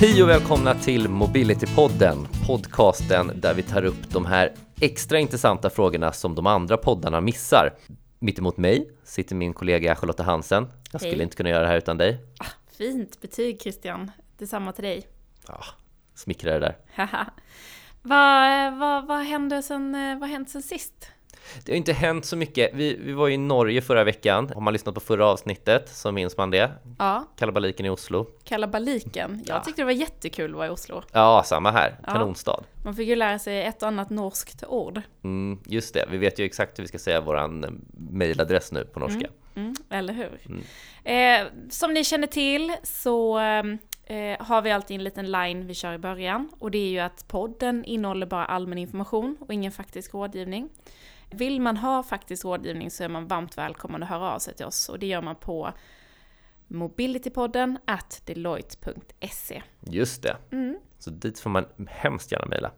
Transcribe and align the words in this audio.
Hej 0.00 0.22
och 0.22 0.28
välkomna 0.28 0.74
till 0.74 1.08
Mobility-podden, 1.08 2.26
podcasten 2.46 3.40
där 3.40 3.54
vi 3.54 3.62
tar 3.62 3.84
upp 3.84 4.10
de 4.10 4.26
här 4.26 4.54
extra 4.80 5.18
intressanta 5.18 5.70
frågorna 5.70 6.12
som 6.12 6.34
de 6.34 6.46
andra 6.46 6.76
poddarna 6.76 7.20
missar. 7.20 7.74
Mitt 8.18 8.38
emot 8.38 8.56
mig 8.56 8.90
sitter 9.04 9.34
min 9.34 9.52
kollega 9.52 9.96
Charlotta 9.96 10.22
Hansen. 10.22 10.66
Jag 10.92 11.00
skulle 11.00 11.14
Hej. 11.14 11.22
inte 11.22 11.36
kunna 11.36 11.48
göra 11.50 11.62
det 11.62 11.68
här 11.68 11.76
utan 11.76 11.98
dig. 11.98 12.18
Fint 12.76 13.20
betyg 13.20 13.60
Christian. 13.60 14.10
Detsamma 14.36 14.72
till 14.72 14.84
dig. 14.84 15.06
Ja, 15.48 15.64
smickrar 16.14 16.52
det 16.52 16.60
där. 16.60 16.76
Haha. 16.94 17.26
vad, 18.02 18.78
vad, 18.78 19.06
vad, 19.06 19.18
hände 19.18 19.62
sen, 19.62 19.94
eh, 19.94 20.18
vad 20.18 20.20
har 20.20 20.28
hänt 20.28 20.50
sen 20.50 20.62
sist? 20.62 21.10
Det 21.64 21.72
har 21.72 21.76
inte 21.76 21.92
hänt 21.92 22.24
så 22.24 22.36
mycket. 22.36 22.70
Vi, 22.74 22.96
vi 23.00 23.12
var 23.12 23.28
i 23.28 23.36
Norge 23.36 23.80
förra 23.80 24.04
veckan. 24.04 24.50
Har 24.54 24.60
man 24.60 24.72
lyssnat 24.72 24.94
på 24.94 25.00
förra 25.00 25.26
avsnittet 25.26 25.88
så 25.88 26.12
minns 26.12 26.36
man 26.36 26.50
det. 26.50 26.70
Ja, 26.98 27.24
Kalabaliken 27.38 27.86
i 27.86 27.90
Oslo. 27.90 28.26
kalabaliken. 28.44 29.42
Jag 29.46 29.56
Ja. 29.56 29.60
tyckte 29.64 29.82
det 29.82 29.86
var 29.86 29.92
jättekul 29.92 30.50
att 30.50 30.56
vara 30.56 30.66
i 30.66 30.70
Oslo. 30.70 31.02
Ja, 31.12 31.42
samma 31.46 31.70
här. 31.70 31.98
Ja. 32.06 32.12
Kanonstad. 32.12 32.64
Man 32.84 32.94
fick 32.94 33.08
ju 33.08 33.16
lära 33.16 33.38
sig 33.38 33.64
ett 33.64 33.82
och 33.82 33.88
annat 33.88 34.10
norskt 34.10 34.64
ord. 34.68 35.02
Mm, 35.24 35.58
just 35.66 35.94
det, 35.94 36.04
vi 36.10 36.18
vet 36.18 36.38
ju 36.38 36.44
exakt 36.44 36.78
hur 36.78 36.84
vi 36.84 36.88
ska 36.88 36.98
säga 36.98 37.20
våran 37.20 37.64
eh, 37.64 37.70
mailadress 38.12 38.72
nu 38.72 38.84
på 38.84 39.00
norska. 39.00 39.28
Mm, 39.54 39.74
eller 39.90 40.14
hur? 40.14 40.40
Mm. 40.46 41.44
Eh, 41.44 41.52
som 41.70 41.94
ni 41.94 42.04
känner 42.04 42.26
till 42.26 42.72
så 42.82 43.38
eh, 43.38 44.36
har 44.40 44.62
vi 44.62 44.70
alltid 44.70 44.94
en 44.94 45.04
liten 45.04 45.30
line 45.30 45.66
vi 45.66 45.74
kör 45.74 45.92
i 45.94 45.98
början. 45.98 46.48
Och 46.58 46.70
det 46.70 46.78
är 46.78 46.88
ju 46.90 46.98
att 46.98 47.28
podden 47.28 47.84
innehåller 47.84 48.26
bara 48.26 48.44
allmän 48.44 48.78
information 48.78 49.36
och 49.40 49.54
ingen 49.54 49.72
faktisk 49.72 50.14
rådgivning. 50.14 50.68
Vill 51.30 51.60
man 51.60 51.76
ha 51.76 52.02
faktisk 52.02 52.44
rådgivning 52.44 52.90
så 52.90 53.04
är 53.04 53.08
man 53.08 53.26
varmt 53.26 53.58
välkommen 53.58 54.02
att 54.02 54.08
höra 54.08 54.32
av 54.32 54.38
sig 54.38 54.54
till 54.54 54.66
oss. 54.66 54.88
Och 54.88 54.98
det 54.98 55.06
gör 55.06 55.22
man 55.22 55.36
på 55.36 55.72
mobilitypodden 56.68 57.78
at 57.84 58.22
deloitte.se. 58.24 59.62
Just 59.80 60.22
det. 60.22 60.36
Mm. 60.50 60.78
Så 60.98 61.10
dit 61.10 61.38
får 61.38 61.50
man 61.50 61.64
hemskt 61.88 62.32
gärna 62.32 62.46
mejla. 62.46 62.70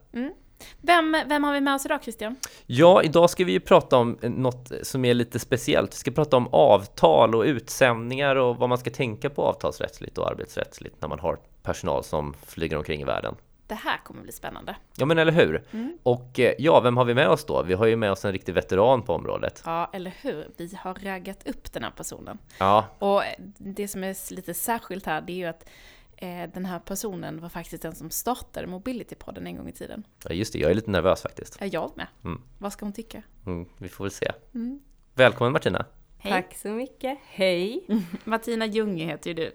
Vem, 0.81 1.17
vem 1.27 1.43
har 1.43 1.53
vi 1.53 1.61
med 1.61 1.75
oss 1.75 1.85
idag 1.85 2.03
Christian? 2.03 2.35
Ja, 2.65 3.03
idag 3.03 3.29
ska 3.29 3.45
vi 3.45 3.51
ju 3.51 3.59
prata 3.59 3.97
om 3.97 4.17
något 4.21 4.71
som 4.83 5.05
är 5.05 5.13
lite 5.13 5.39
speciellt. 5.39 5.91
Vi 5.91 5.97
ska 5.97 6.11
prata 6.11 6.37
om 6.37 6.47
avtal 6.51 7.35
och 7.35 7.43
utsändningar 7.43 8.35
och 8.35 8.57
vad 8.57 8.69
man 8.69 8.77
ska 8.77 8.89
tänka 8.89 9.29
på 9.29 9.43
avtalsrättsligt 9.43 10.17
och 10.17 10.31
arbetsrättsligt 10.31 11.01
när 11.01 11.07
man 11.09 11.19
har 11.19 11.39
personal 11.63 12.03
som 12.03 12.33
flyger 12.45 12.77
omkring 12.77 13.01
i 13.01 13.05
världen. 13.05 13.35
Det 13.71 13.75
här 13.75 13.97
kommer 13.97 14.21
bli 14.21 14.31
spännande. 14.31 14.75
Ja, 14.97 15.05
men 15.05 15.17
eller 15.17 15.31
hur? 15.31 15.63
Mm. 15.71 15.97
Och 16.03 16.39
eh, 16.39 16.53
ja, 16.57 16.79
vem 16.79 16.97
har 16.97 17.05
vi 17.05 17.13
med 17.13 17.29
oss 17.29 17.45
då? 17.45 17.63
Vi 17.63 17.73
har 17.73 17.85
ju 17.85 17.95
med 17.95 18.11
oss 18.11 18.25
en 18.25 18.31
riktig 18.31 18.53
veteran 18.53 19.01
på 19.01 19.13
området. 19.13 19.63
Ja, 19.65 19.89
eller 19.93 20.13
hur? 20.21 20.47
Vi 20.57 20.75
har 20.79 20.93
raggat 20.93 21.47
upp 21.47 21.73
den 21.73 21.83
här 21.83 21.91
personen. 21.91 22.37
Ja, 22.57 22.85
Och 22.99 23.21
det 23.57 23.87
som 23.87 24.03
är 24.03 24.33
lite 24.33 24.53
särskilt 24.53 25.05
här, 25.05 25.21
det 25.21 25.33
är 25.33 25.35
ju 25.35 25.45
att 25.45 25.69
eh, 26.17 26.49
den 26.53 26.65
här 26.65 26.79
personen 26.79 27.41
var 27.41 27.49
faktiskt 27.49 27.81
den 27.83 27.95
som 27.95 28.09
startade 28.09 28.67
Mobility-podden 28.67 29.45
en 29.47 29.57
gång 29.57 29.69
i 29.69 29.71
tiden. 29.73 30.03
ja, 30.23 30.33
just 30.33 30.53
det. 30.53 30.59
Jag 30.59 30.71
är 30.71 30.75
lite 30.75 30.91
nervös 30.91 31.21
faktiskt. 31.21 31.57
Ja, 31.59 31.65
jag 31.65 31.91
med. 31.95 32.07
Mm. 32.23 32.41
Vad 32.57 32.73
ska 32.73 32.85
hon 32.85 32.93
tycka? 32.93 33.23
Mm, 33.45 33.65
vi 33.77 33.89
får 33.89 34.03
väl 34.03 34.11
se. 34.11 34.31
Mm. 34.53 34.79
Välkommen 35.13 35.53
Martina! 35.53 35.85
Hej! 36.17 36.31
Tack 36.31 36.55
så 36.55 36.67
mycket. 36.67 37.17
Hej! 37.23 37.85
Martina 38.23 38.65
Junge 38.65 39.05
heter 39.05 39.29
ju 39.29 39.33
du. 39.33 39.51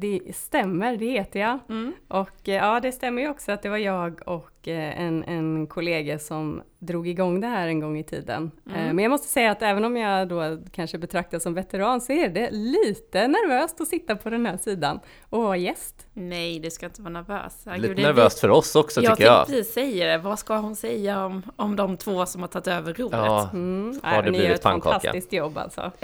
Det 0.00 0.20
stämmer, 0.36 0.96
det 0.96 1.06
heter 1.10 1.40
jag. 1.40 1.58
Mm. 1.68 1.92
Och 2.08 2.48
eh, 2.48 2.54
ja, 2.54 2.80
det 2.80 2.92
stämmer 2.92 3.22
ju 3.22 3.28
också 3.28 3.52
att 3.52 3.62
det 3.62 3.68
var 3.68 3.76
jag 3.78 4.20
och 4.28 4.68
eh, 4.68 5.00
en, 5.00 5.24
en 5.24 5.66
kollega 5.66 6.18
som 6.18 6.62
drog 6.78 7.08
igång 7.08 7.40
det 7.40 7.46
här 7.46 7.68
en 7.68 7.80
gång 7.80 7.98
i 7.98 8.04
tiden. 8.04 8.50
Mm. 8.66 8.78
Eh, 8.86 8.92
Men 8.94 9.02
jag 9.02 9.10
måste 9.10 9.28
säga 9.28 9.50
att 9.50 9.62
även 9.62 9.84
om 9.84 9.96
jag 9.96 10.28
då 10.28 10.58
kanske 10.72 10.98
betraktas 10.98 11.42
som 11.42 11.54
veteran 11.54 12.00
så 12.00 12.12
är 12.12 12.28
det 12.28 12.50
lite 12.50 13.28
nervöst 13.28 13.80
att 13.80 13.88
sitta 13.88 14.16
på 14.16 14.30
den 14.30 14.46
här 14.46 14.56
sidan 14.56 15.00
och 15.30 15.42
vara 15.42 15.56
gäst. 15.56 16.06
Nej, 16.12 16.60
du 16.60 16.70
ska 16.70 16.86
inte 16.86 17.02
vara 17.02 17.12
nervös. 17.12 17.66
Lite 17.76 17.94
det 17.94 18.02
är 18.02 18.06
nervöst 18.06 18.38
för 18.40 18.50
oss 18.50 18.76
också 18.76 19.02
jag 19.02 19.16
tycker 19.16 19.30
jag. 19.30 19.36
tänkte 19.46 19.52
precis 19.52 19.74
säga 19.74 20.06
det. 20.06 20.18
Vad 20.18 20.38
ska 20.38 20.56
hon 20.56 20.76
säga 20.76 21.24
om, 21.24 21.42
om 21.56 21.76
de 21.76 21.96
två 21.96 22.26
som 22.26 22.40
har 22.40 22.48
tagit 22.48 22.66
över 22.66 22.94
rodret? 22.94 23.20
Ja, 23.24 23.50
Mm. 23.52 24.00
Har 24.02 24.22
det 24.22 24.30
ni 24.30 24.36
gör 24.38 24.42
blivit 24.42 24.56
ett 24.58 24.62
pannkaka? 24.62 24.90
fantastiskt 25.00 25.32
jobb 25.32 25.58
alltså. 25.58 25.90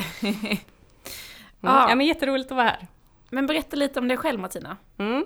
Mm. 1.63 1.75
Ja. 1.75 1.89
Ja. 1.91 1.95
men 1.95 2.07
jätteroligt 2.07 2.51
att 2.51 2.57
vara 2.57 2.67
här. 2.67 2.87
Men 3.35 3.47
berätta 3.47 3.77
lite 3.77 4.01
om 4.01 4.09
dig 4.09 4.17
själv 4.17 4.41
Martina. 4.41 4.77
Mm. 4.99 5.25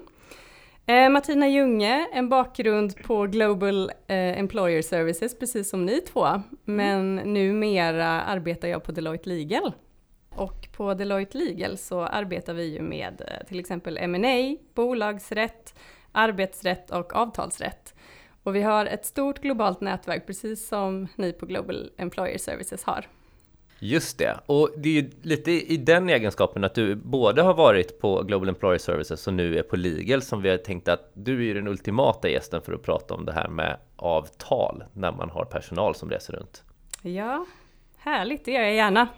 Eh, 0.86 1.10
Martina 1.10 1.48
Junge, 1.48 2.08
en 2.12 2.28
bakgrund 2.28 3.02
på 3.02 3.26
Global 3.26 3.91
eh, 4.06 4.38
Employer 4.38 4.82
Services, 4.82 5.38
precis 5.38 5.70
som 5.70 5.86
ni 5.86 6.00
två. 6.00 6.26
Men 6.64 7.16
numera 7.16 8.22
arbetar 8.22 8.69
jag 8.69 8.84
på 8.84 8.92
Deloitte 8.92 9.28
Legal. 9.28 9.72
Och 10.30 10.69
på 10.76 10.94
Deloitte 10.94 11.38
Legal 11.38 11.78
så 11.78 12.00
arbetar 12.00 12.54
vi 12.54 12.64
ju 12.64 12.82
med 12.82 13.22
eh, 13.26 13.46
till 13.46 13.60
exempel 13.60 13.98
M&A, 13.98 14.56
bolagsrätt, 14.75 15.75
arbetsrätt 16.12 16.90
och 16.90 17.16
avtalsrätt. 17.16 17.94
Och 18.42 18.56
vi 18.56 18.62
har 18.62 18.86
ett 18.86 19.06
stort 19.06 19.38
globalt 19.38 19.80
nätverk, 19.80 20.26
precis 20.26 20.69
som 20.69 21.08
ni 21.16 21.32
på 21.32 21.46
Global 21.46 21.90
Employer 21.96 22.38
Services 22.38 22.84
har. 22.84 23.06
Just 23.81 24.19
det, 24.19 24.41
och 24.47 24.71
det 24.77 24.89
är 24.89 24.93
ju 24.93 25.11
lite 25.22 25.50
i 25.50 25.77
den 25.77 26.09
egenskapen 26.09 26.65
att 26.65 26.75
du 26.75 26.94
både 26.94 27.43
har 27.43 27.55
varit 27.55 28.00
på 28.00 28.22
Global 28.22 28.49
Employer 28.49 28.78
Services 28.78 29.27
och 29.27 29.34
nu 29.34 29.59
är 29.59 29.62
på 29.62 29.77
Legal 29.77 30.22
som 30.22 30.43
vi 30.43 30.50
har 30.50 30.56
tänkt 30.56 30.89
att 30.89 31.11
du 31.15 31.37
är 31.37 31.44
ju 31.44 31.55
den 31.55 31.69
ultimata 31.69 32.28
gästen 32.28 32.62
för 32.62 32.72
att 32.72 32.83
prata 32.83 33.15
om 33.15 33.25
det 33.25 33.33
här 33.33 33.49
med 33.49 33.78
avtal 33.97 34.84
när 34.93 35.12
man 35.12 35.31
har 35.31 35.44
personal 35.44 35.94
som 35.94 36.11
reser 36.11 36.33
runt. 36.33 36.65
Ja, 37.03 37.47
härligt, 37.97 38.44
det 38.44 38.53
gör 38.53 38.62
jag 38.62 38.75
gärna. 38.75 39.09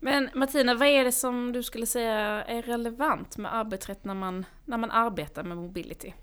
Men 0.00 0.30
Martina, 0.34 0.74
vad 0.74 0.88
är 0.88 1.04
det 1.04 1.12
som 1.12 1.52
du 1.52 1.62
skulle 1.62 1.86
säga 1.86 2.44
är 2.44 2.62
relevant 2.62 3.36
med 3.36 3.54
arbetsrätt 3.54 4.04
när 4.04 4.14
man, 4.14 4.46
när 4.64 4.78
man 4.78 4.90
arbetar 4.90 5.42
med 5.42 5.56
mobility? 5.56 6.14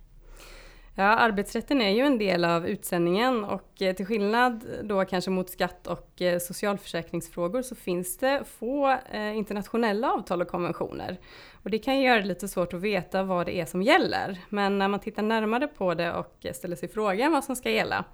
Ja, 1.00 1.06
arbetsrätten 1.06 1.82
är 1.82 1.90
ju 1.90 2.02
en 2.02 2.18
del 2.18 2.46
av 2.46 2.68
utsändningen 2.68 3.44
och 3.44 3.82
eh, 3.82 3.96
till 3.96 4.06
skillnad 4.06 4.66
då 4.84 5.06
kanske 5.06 5.32
mot 5.32 5.50
skatt 5.50 5.88
och 5.88 6.22
eh, 6.22 6.40
socialförsäkringsfrågor 6.40 7.62
så 7.62 7.76
finns 7.76 8.18
det 8.18 8.44
få 8.60 8.98
eh, 9.12 9.38
internationella 9.38 10.14
avtal 10.14 10.42
och 10.42 10.48
konventioner. 10.48 11.18
Och 11.64 11.70
det 11.70 11.80
kan 11.80 11.98
ju 11.98 12.06
göra 12.06 12.20
det 12.20 12.28
lite 12.28 12.48
svårt 12.48 12.74
att 12.74 12.82
veta 12.82 13.24
vad 13.24 13.46
det 13.46 13.56
är 13.56 13.66
som 13.66 13.82
gäller. 13.82 14.40
Men 14.50 14.78
när 14.78 14.88
man 14.88 15.00
tittar 15.00 15.24
närmare 15.24 15.68
på 15.68 15.94
det 15.94 16.14
och 16.14 16.46
ställer 16.54 16.76
sig 16.76 16.90
frågan 16.90 17.32
vad 17.32 17.44
som 17.44 17.56
ska 17.56 17.70
gälla 17.70 18.06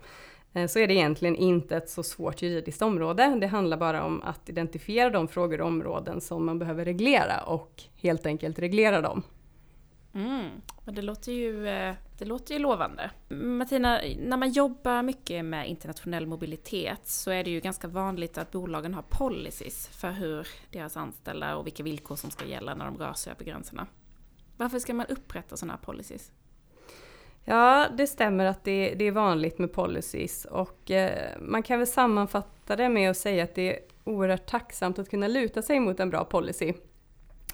så 0.69 0.79
är 0.79 0.88
det 0.88 0.94
egentligen 0.94 1.35
inte 1.35 1.78
ett 1.78 1.90
så 1.90 2.03
svårt 2.03 2.41
juridiskt 2.41 2.81
område. 2.81 3.38
Det 3.41 3.47
handlar 3.47 3.78
bara 3.78 4.03
om 4.03 4.22
att 4.23 4.50
identifiera 4.50 5.09
de 5.09 5.28
frågor 5.28 5.62
och 5.62 5.67
områden 5.67 6.22
som 6.22 6.46
man 6.46 6.59
behöver 6.59 6.85
reglera 6.85 7.41
och 7.41 7.84
helt 8.02 8.25
enkelt 8.25 8.59
reglera 8.59 9.02
dem. 9.02 9.23
Mm, 10.16 10.62
men 10.86 10.96
det 10.96 11.02
låter, 11.02 11.31
ju, 11.31 11.68
eh, 11.68 11.96
det 12.18 12.26
låter 12.26 12.53
ju 12.53 12.59
lovande. 12.59 13.12
Martina, 13.30 14.02
när 14.18 14.38
man 14.38 14.52
jobbar 14.52 15.03
mycket 15.03 15.46
med 15.46 15.70
internationell 15.70 16.28
mobilitet 16.28 17.08
så 17.08 17.31
är 17.31 17.44
det 17.44 17.50
ju 17.50 17.59
ganska 17.59 17.88
vanligt 17.88 18.38
att 18.38 18.52
bolagen 18.52 18.94
har 18.94 19.02
policies 19.09 19.88
för 19.88 20.12
hur 20.12 20.48
deras 20.72 20.98
anställda 20.98 21.56
och 21.56 21.66
vilka 21.66 21.84
villkor 21.84 22.16
som 22.16 22.31
ska 22.31 22.46
gälla 22.46 22.76
när 22.76 22.86
de 22.86 22.98
rör 22.98 23.14
sig 23.14 23.31
över 23.31 23.46
gränserna. 23.46 23.88
Varför 24.58 24.80
ska 24.80 24.94
man 24.94 25.06
upprätta 25.06 25.58
sådana 25.58 25.74
här 25.74 25.81
policies? 25.81 26.32
Ja, 27.44 27.88
det 27.97 28.08
stämmer 28.08 28.46
att 28.46 28.64
det, 28.64 28.96
det 28.96 29.06
är 29.06 29.12
vanligt 29.12 29.59
med 29.59 29.74
policies 29.74 30.46
och 30.46 30.92
eh, 30.92 31.40
man 31.40 31.64
kan 31.64 31.80
väl 31.80 31.88
sammanfatta 31.88 32.76
det 32.76 32.90
med 32.90 33.12
att 33.12 33.18
säga 33.18 33.44
att 33.44 33.56
det 33.56 33.76
är 33.76 33.80
oerhört 34.03 34.46
tacksamt 34.46 35.00
att 35.00 35.09
kunna 35.09 35.28
luta 35.28 35.62
sig 35.62 35.80
mot 35.80 36.00
en 36.00 36.09
bra 36.09 36.26
policy 36.26 36.74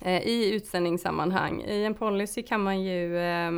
Eh, 0.02 0.28
i 0.28 0.54
utsändningssammanhang. 0.54 1.62
I 1.62 1.84
en 1.86 1.94
policy 1.94 2.44
kan 2.44 2.62
man 2.62 2.84
ju 2.84 3.18
eh, 3.18 3.52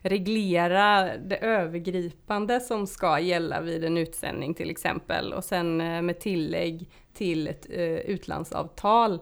reglera 0.00 1.16
det 1.16 1.36
övergripande 1.36 2.60
som 2.60 2.86
ska 2.86 3.20
gälla 3.20 3.60
vid 3.60 3.84
en 3.84 3.96
utsändning 3.96 4.54
till 4.54 4.70
exempel 4.70 5.32
och 5.32 5.44
sen 5.44 5.80
eh, 5.80 6.02
med 6.02 6.20
tillägg 6.20 6.90
till 7.14 7.48
ett 7.48 7.66
eh, 7.70 7.82
utlandsavtal 7.82 9.20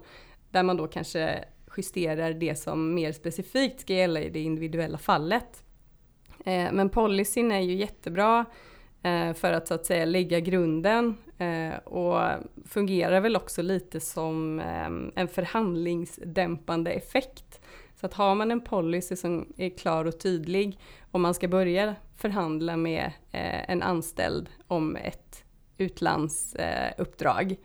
där 0.51 0.63
man 0.63 0.77
då 0.77 0.87
kanske 0.87 1.45
justerar 1.77 2.33
det 2.33 2.59
som 2.59 2.95
mer 2.95 3.13
specifikt 3.13 3.81
ska 3.81 3.93
gälla 3.93 4.21
i 4.21 4.31
det 4.31 4.41
individuella 4.41 4.99
fallet. 4.99 5.65
Eh, 6.45 6.73
men 6.73 6.89
policyn 6.89 7.53
är 7.53 7.61
ju 7.61 7.75
jättebra 7.75 8.45
Eh, 9.09 9.35
för 9.35 9.53
att 9.53 9.69
så 9.69 9.75
att 9.75 9.87
säga 9.87 10.05
lägga 10.05 10.41
grunden 10.41 11.17
eh, 11.39 11.79
och 11.79 12.21
fungerar 12.67 13.21
väl 13.21 13.37
också 13.37 13.63
lite 13.63 14.01
som 14.01 14.61
eh, 14.61 15.21
en 15.23 15.29
förhandlingsdämpande 15.29 16.91
effekt. 16.91 17.61
Så 18.01 18.07
att 18.07 18.15
har 18.15 18.35
man 18.35 18.51
en 18.51 18.61
policy 18.61 19.17
som 19.17 19.53
är 19.57 19.71
klar 19.71 20.05
och 20.05 20.21
tydlig 20.21 20.79
om 21.11 21.23
man 21.23 21.35
ska 21.35 21.49
börja 21.49 21.95
förhandla 22.17 22.77
med 22.77 23.05
eh, 23.33 23.71
en 23.71 23.83
anställd 23.83 24.49
om 24.67 24.97
ett 24.97 25.45
utlandsuppdrag 25.79 27.53
eh, 27.53 27.59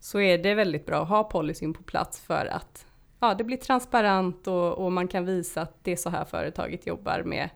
så 0.00 0.20
är 0.20 0.38
det 0.38 0.54
väldigt 0.54 0.86
bra 0.86 1.02
att 1.02 1.08
ha 1.08 1.24
policyn 1.24 1.74
på 1.74 1.82
plats 1.82 2.20
för 2.20 2.46
att 2.46 2.86
ja, 3.20 3.34
det 3.34 3.44
blir 3.44 3.56
transparent 3.56 4.46
och, 4.46 4.72
och 4.72 4.92
man 4.92 5.08
kan 5.08 5.24
visa 5.24 5.62
att 5.62 5.84
det 5.84 5.92
är 5.92 5.96
så 5.96 6.10
här 6.10 6.24
företaget 6.24 6.86
jobbar 6.86 7.22
med 7.22 7.50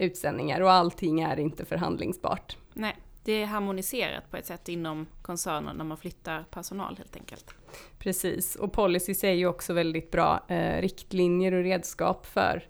utsändningar 0.00 0.60
och 0.60 0.72
allting 0.72 1.20
är 1.20 1.38
inte 1.38 1.64
förhandlingsbart. 1.64 2.56
Nej, 2.74 2.96
det 3.24 3.32
är 3.32 3.46
harmoniserat 3.46 4.30
på 4.30 4.36
ett 4.36 4.46
sätt 4.46 4.68
inom 4.68 5.06
koncernen 5.22 5.76
när 5.76 5.84
man 5.84 5.96
flyttar 5.96 6.44
personal 6.50 6.96
helt 6.96 7.16
enkelt. 7.16 7.54
Precis, 7.98 8.56
och 8.56 8.72
policies 8.72 9.24
är 9.24 9.32
ju 9.32 9.46
också 9.46 9.72
väldigt 9.72 10.10
bra 10.10 10.44
eh, 10.48 10.80
riktlinjer 10.80 11.52
och 11.52 11.62
redskap 11.62 12.26
för 12.26 12.68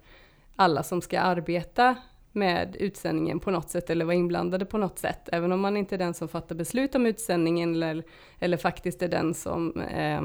alla 0.57 0.83
som 0.83 1.03
ska 1.03 1.21
arbeta 1.21 1.97
med 2.33 2.77
utsändningen 2.77 3.41
på 3.41 3.51
något 3.51 3.71
sätt 3.71 3.91
eller 3.91 4.05
vara 4.05 4.15
inblandade 4.15 4.65
på 4.65 4.79
något 4.79 4.99
sätt. 4.99 5.29
Även 5.33 5.53
om 5.53 5.61
man 5.61 5.77
inte 5.77 5.97
är 5.97 5.99
den 5.99 6.15
som 6.15 6.29
fattar 6.29 6.55
beslut 6.55 6.95
om 6.95 7.07
utsändningen 7.07 7.75
eller, 7.75 8.05
eller 8.39 8.57
faktiskt 8.57 9.03
är 9.03 9.09
den 9.09 9.35
som, 9.35 9.81
eh, 9.81 10.23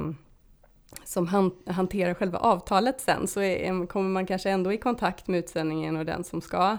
som 1.04 1.28
han, 1.28 1.52
hanterar 1.68 2.14
själva 2.14 2.40
avtalet 2.40 3.02
sen 3.02 3.28
så 3.28 3.42
är, 3.42 3.88
kommer 3.88 4.10
man 4.10 4.26
kanske 4.26 4.50
ändå 4.50 4.74
i 4.74 4.78
kontakt 4.78 5.28
med 5.28 5.40
utsändningen 5.40 5.98
och 5.98 6.06
den 6.06 6.24
som 6.24 6.42
ska 6.42 6.78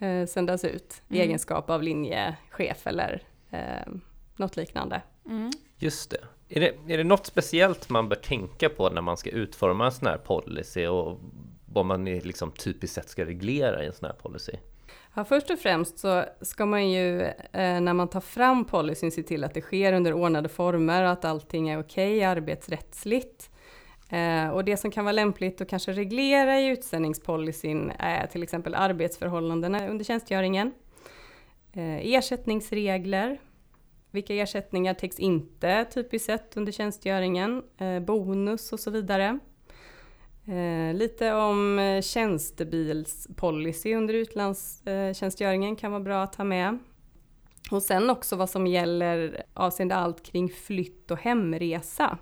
eh, 0.00 0.26
sändas 0.26 0.64
ut 0.64 1.02
mm. 1.08 1.20
i 1.20 1.24
egenskap 1.24 1.70
av 1.70 1.82
linjechef 1.82 2.86
eller 2.86 3.22
eh, 3.50 3.92
något 4.36 4.56
liknande. 4.56 5.02
Mm. 5.26 5.50
Just 5.78 6.10
det. 6.10 6.20
Är, 6.48 6.60
det. 6.60 6.94
är 6.94 6.98
det 6.98 7.04
något 7.04 7.26
speciellt 7.26 7.88
man 7.88 8.08
bör 8.08 8.16
tänka 8.16 8.68
på 8.68 8.90
när 8.90 9.02
man 9.02 9.16
ska 9.16 9.30
utforma 9.30 9.84
en 9.84 9.92
sån 9.92 10.06
här 10.06 10.18
policy 10.18 10.86
och 10.86 11.18
vad 11.66 11.86
man 11.86 12.04
liksom 12.04 12.52
typiskt 12.52 12.94
sett 12.94 13.08
ska 13.08 13.24
reglera 13.24 13.82
i 13.82 13.86
en 13.86 13.92
sån 13.92 14.06
här 14.06 14.16
policy? 14.16 14.52
Ja, 15.14 15.24
först 15.24 15.50
och 15.50 15.58
främst 15.58 15.98
så 15.98 16.24
ska 16.40 16.66
man 16.66 16.90
ju 16.90 17.22
eh, 17.22 17.80
när 17.80 17.94
man 17.94 18.08
tar 18.08 18.20
fram 18.20 18.64
policyn 18.64 19.12
se 19.12 19.22
till 19.22 19.44
att 19.44 19.54
det 19.54 19.60
sker 19.60 19.92
under 19.92 20.12
ordnade 20.12 20.48
former 20.48 21.02
och 21.02 21.10
att 21.10 21.24
allting 21.24 21.68
är 21.68 21.80
okej 21.80 22.16
okay, 22.16 22.24
arbetsrättsligt. 22.24 23.50
Eh, 24.10 24.48
och 24.50 24.64
det 24.64 24.76
som 24.76 24.90
kan 24.90 25.04
vara 25.04 25.12
lämpligt 25.12 25.60
att 25.60 25.68
kanske 25.68 25.92
reglera 25.92 26.60
i 26.60 26.66
utsändningspolicyn 26.66 27.92
är 27.98 28.26
till 28.26 28.42
exempel 28.42 28.74
arbetsförhållandena 28.74 29.88
under 29.88 30.04
tjänstgöringen, 30.04 30.72
eh, 31.72 32.14
ersättningsregler, 32.14 33.40
vilka 34.10 34.34
ersättningar 34.34 34.94
täcks 34.94 35.18
inte 35.18 35.84
typiskt 35.84 36.26
sett 36.26 36.56
under 36.56 36.72
tjänstgöringen, 36.72 37.62
eh, 37.78 38.00
bonus 38.00 38.72
och 38.72 38.80
så 38.80 38.90
vidare. 38.90 39.38
Lite 40.94 41.34
om 41.34 42.00
tjänstebilspolicy 42.04 43.94
under 43.94 44.14
utlandstjänstgöringen 44.14 45.76
kan 45.76 45.92
vara 45.92 46.02
bra 46.02 46.22
att 46.22 46.34
ha 46.34 46.44
med. 46.44 46.78
Och 47.70 47.82
sen 47.82 48.10
också 48.10 48.36
vad 48.36 48.50
som 48.50 48.66
gäller 48.66 49.42
avseende 49.54 49.94
allt 49.94 50.22
kring 50.22 50.48
flytt 50.48 51.10
och 51.10 51.18
hemresa. 51.18 52.18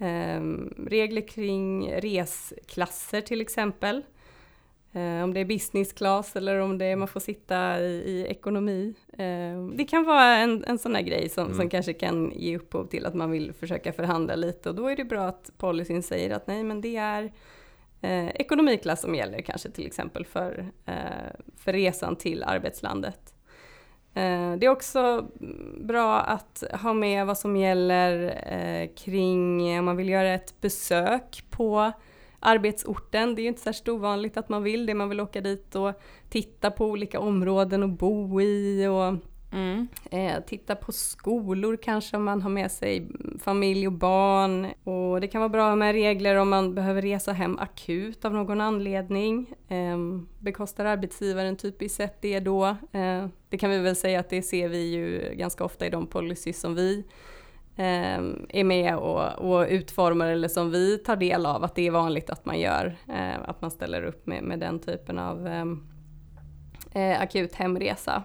Eh, 0.00 0.40
regler 0.86 1.28
kring 1.28 1.92
resklasser 1.92 3.20
till 3.20 3.40
exempel. 3.40 4.02
Eh, 4.92 5.24
om 5.24 5.34
det 5.34 5.40
är 5.40 5.44
business 5.44 5.92
class 5.92 6.36
eller 6.36 6.58
om 6.58 6.78
det 6.78 6.84
är, 6.84 6.96
man 6.96 7.08
får 7.08 7.20
sitta 7.20 7.80
i, 7.80 8.02
i 8.06 8.26
ekonomi. 8.28 8.94
Eh, 9.12 9.76
det 9.76 9.84
kan 9.84 10.04
vara 10.04 10.36
en, 10.36 10.64
en 10.64 10.78
sån 10.78 10.94
här 10.94 11.02
grej 11.02 11.28
som, 11.28 11.44
mm. 11.44 11.56
som 11.56 11.68
kanske 11.68 11.92
kan 11.92 12.32
ge 12.34 12.56
upphov 12.56 12.86
till 12.86 13.06
att 13.06 13.14
man 13.14 13.30
vill 13.30 13.52
försöka 13.52 13.92
förhandla 13.92 14.34
lite 14.34 14.68
och 14.68 14.74
då 14.74 14.88
är 14.88 14.96
det 14.96 15.04
bra 15.04 15.22
att 15.22 15.50
policyn 15.58 16.02
säger 16.02 16.30
att 16.30 16.46
nej 16.46 16.64
men 16.64 16.80
det 16.80 16.96
är 16.96 17.32
eh, 18.00 18.28
ekonomiklass 18.28 19.00
som 19.00 19.14
gäller 19.14 19.40
kanske 19.40 19.70
till 19.70 19.86
exempel 19.86 20.24
för, 20.26 20.72
eh, 20.86 20.94
för 21.56 21.72
resan 21.72 22.16
till 22.16 22.42
arbetslandet. 22.42 23.34
Eh, 24.14 24.52
det 24.52 24.66
är 24.66 24.68
också 24.68 25.28
bra 25.80 26.20
att 26.20 26.64
ha 26.82 26.92
med 26.92 27.26
vad 27.26 27.38
som 27.38 27.56
gäller 27.56 28.42
eh, 28.46 28.88
kring 28.94 29.78
om 29.78 29.84
man 29.84 29.96
vill 29.96 30.08
göra 30.08 30.34
ett 30.34 30.60
besök 30.60 31.44
på 31.50 31.92
arbetsorten. 32.40 33.34
Det 33.34 33.40
är 33.40 33.42
ju 33.42 33.48
inte 33.48 33.60
särskilt 33.60 33.88
ovanligt 33.88 34.36
att 34.36 34.48
man 34.48 34.62
vill 34.62 34.86
det. 34.86 34.94
Man 34.94 35.08
vill 35.08 35.20
åka 35.20 35.40
dit 35.40 35.74
och 35.74 35.92
titta 36.28 36.70
på 36.70 36.86
olika 36.86 37.20
områden 37.20 37.82
och 37.82 37.88
bo 37.88 38.40
i 38.40 38.86
och 38.86 39.14
mm. 39.52 39.88
eh, 40.10 40.44
titta 40.46 40.76
på 40.76 40.92
skolor 40.92 41.76
kanske 41.82 42.16
om 42.16 42.24
man 42.24 42.42
har 42.42 42.50
med 42.50 42.70
sig 42.70 43.08
familj 43.38 43.86
och 43.86 43.92
barn. 43.92 44.66
Och 44.84 45.20
det 45.20 45.28
kan 45.28 45.40
vara 45.40 45.48
bra 45.48 45.76
med 45.76 45.92
regler 45.92 46.36
om 46.36 46.48
man 46.48 46.74
behöver 46.74 47.02
resa 47.02 47.32
hem 47.32 47.58
akut 47.58 48.24
av 48.24 48.32
någon 48.32 48.60
anledning. 48.60 49.54
Eh, 49.68 49.98
bekostar 50.38 50.84
arbetsgivaren 50.84 51.56
typiskt 51.56 51.96
sett 51.96 52.22
det 52.22 52.40
då? 52.40 52.64
Eh, 52.92 53.26
det 53.48 53.58
kan 53.58 53.70
vi 53.70 53.78
väl 53.78 53.96
säga 53.96 54.20
att 54.20 54.30
det 54.30 54.42
ser 54.42 54.68
vi 54.68 54.94
ju 54.94 55.34
ganska 55.34 55.64
ofta 55.64 55.86
i 55.86 55.90
de 55.90 56.06
policies 56.06 56.60
som 56.60 56.74
vi 56.74 57.04
ehm, 57.76 58.46
är 58.48 58.64
med 58.64 58.96
och, 58.96 59.38
och 59.38 59.66
utformar 59.68 60.26
eller 60.26 60.48
som 60.48 60.70
vi 60.70 60.98
tar 60.98 61.16
del 61.16 61.46
av 61.46 61.64
att 61.64 61.74
det 61.74 61.86
är 61.86 61.90
vanligt 61.90 62.30
att 62.30 62.44
man 62.44 62.60
gör, 62.60 62.96
eh, 63.08 63.48
att 63.48 63.62
man 63.62 63.70
ställer 63.70 64.02
upp 64.02 64.26
med, 64.26 64.42
med 64.42 64.60
den 64.60 64.78
typen 64.78 65.18
av 65.18 65.46
ehm, 65.46 65.86
eh, 66.92 67.20
akut 67.20 67.54
hemresa. 67.54 68.22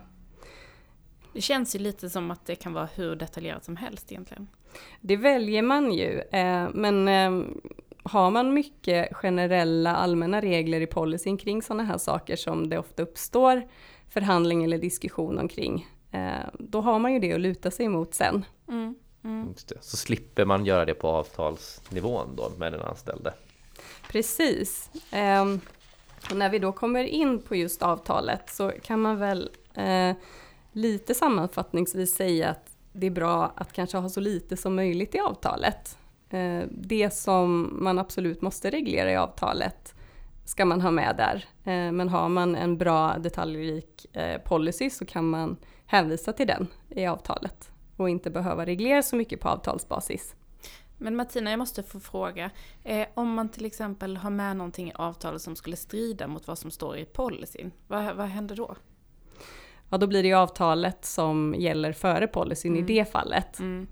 Det 1.36 1.42
känns 1.42 1.76
ju 1.76 1.80
lite 1.80 2.10
som 2.10 2.32
att 2.32 2.46
det 2.46 2.56
kan 2.56 2.74
vara 2.74 2.90
hur 2.96 3.16
detaljerat 3.16 3.64
som 3.66 3.76
helst 3.76 4.12
egentligen. 4.12 4.48
Det 5.02 5.18
väljer 5.18 5.62
man 5.62 5.94
ju, 5.94 6.20
eh, 6.20 6.70
men 6.74 7.08
eh, 7.08 7.48
har 8.04 8.32
man 8.32 8.54
mycket 8.54 9.16
generella 9.16 9.96
allmänna 9.96 10.42
regler 10.42 10.82
i 10.82 10.88
policyn 10.88 11.38
kring 11.38 11.62
sådana 11.62 11.84
här 11.84 11.98
saker 11.98 12.36
som 12.36 12.70
det 12.70 12.78
ofta 12.78 13.04
uppstår 13.04 13.64
förhandling 14.10 14.64
eller 14.64 14.78
diskussion 14.78 15.40
omkring, 15.40 15.88
eh, 16.12 16.50
då 16.54 16.82
har 16.82 17.00
man 17.00 17.14
ju 17.14 17.20
det 17.20 17.34
att 17.34 17.42
luta 17.42 17.72
sig 17.72 17.86
emot 17.86 18.14
sen. 18.14 18.46
Mm. 18.68 18.96
Mm. 19.24 19.54
Så 19.82 19.98
slipper 19.98 20.46
man 20.46 20.66
göra 20.66 20.86
det 20.86 20.94
på 20.94 21.08
avtalsnivån 21.08 22.36
då 22.36 22.52
med 22.58 22.74
den 22.74 22.82
anställde. 22.82 23.34
Precis. 24.10 24.90
Um, 25.42 25.62
och 26.32 26.38
när 26.38 26.50
vi 26.50 26.60
då 26.60 26.72
kommer 26.72 27.04
in 27.04 27.42
på 27.42 27.56
just 27.56 27.82
avtalet 27.82 28.50
så 28.50 28.72
kan 28.84 29.02
man 29.02 29.20
väl 29.20 29.50
lite 30.76 31.14
sammanfattningsvis 31.14 32.16
säga 32.16 32.50
att 32.50 32.78
det 32.94 33.08
är 33.08 33.12
bra 33.12 33.54
att 33.56 33.74
kanske 33.74 33.98
ha 33.98 34.10
så 34.10 34.20
lite 34.20 34.58
som 34.58 34.76
möjligt 34.76 35.16
i 35.16 35.20
avtalet. 35.20 35.98
Eh, 36.30 36.64
det 36.72 37.14
som 37.14 37.78
man 37.84 38.00
absolut 38.00 38.42
måste 38.42 38.70
reglera 38.70 39.12
i 39.12 39.16
avtalet 39.16 39.96
ska 40.46 40.66
man 40.66 40.82
ha 40.82 40.92
med 40.92 41.16
där. 41.18 41.36
Eh, 41.64 41.92
men 41.92 42.10
har 42.10 42.30
man 42.30 42.56
en 42.56 42.78
bra 42.78 43.18
detaljrik 43.18 44.16
eh, 44.16 44.42
policy 44.42 44.90
så 44.90 45.06
kan 45.06 45.30
man 45.30 45.58
hänvisa 45.86 46.34
till 46.34 46.48
den 46.48 46.68
i 46.90 47.06
avtalet 47.06 47.72
och 47.98 48.10
inte 48.10 48.30
behöva 48.30 48.66
reglera 48.66 49.04
så 49.04 49.16
mycket 49.16 49.40
på 49.40 49.50
avtalsbasis. 49.50 50.36
Men 50.98 51.16
Martina, 51.16 51.50
jag 51.50 51.60
måste 51.60 51.84
få 51.84 52.00
fråga. 52.00 52.52
Eh, 52.84 53.08
om 53.14 53.34
man 53.34 53.50
till 53.50 53.66
exempel 53.66 54.18
har 54.18 54.30
med 54.30 54.58
någonting 54.58 54.90
i 54.90 54.94
avtalet 54.96 55.42
som 55.42 55.56
skulle 55.56 55.76
strida 55.76 56.28
mot 56.28 56.48
vad 56.48 56.58
som 56.58 56.72
står 56.72 56.98
i 56.98 57.06
policyn, 57.06 57.72
vad, 57.88 58.16
vad 58.16 58.28
händer 58.28 58.56
då? 58.56 58.76
Ja, 59.90 59.98
då 59.98 60.08
blir 60.08 60.24
det 60.24 60.30
ju 60.30 60.36
avtalet 60.36 61.06
som 61.06 61.56
gäller 61.58 61.94
före 61.94 62.28
policyn 62.28 62.72
mm. 62.72 62.84
i 62.84 62.88
det 62.88 63.12
fallet. 63.12 63.60
Mm. 63.60 63.88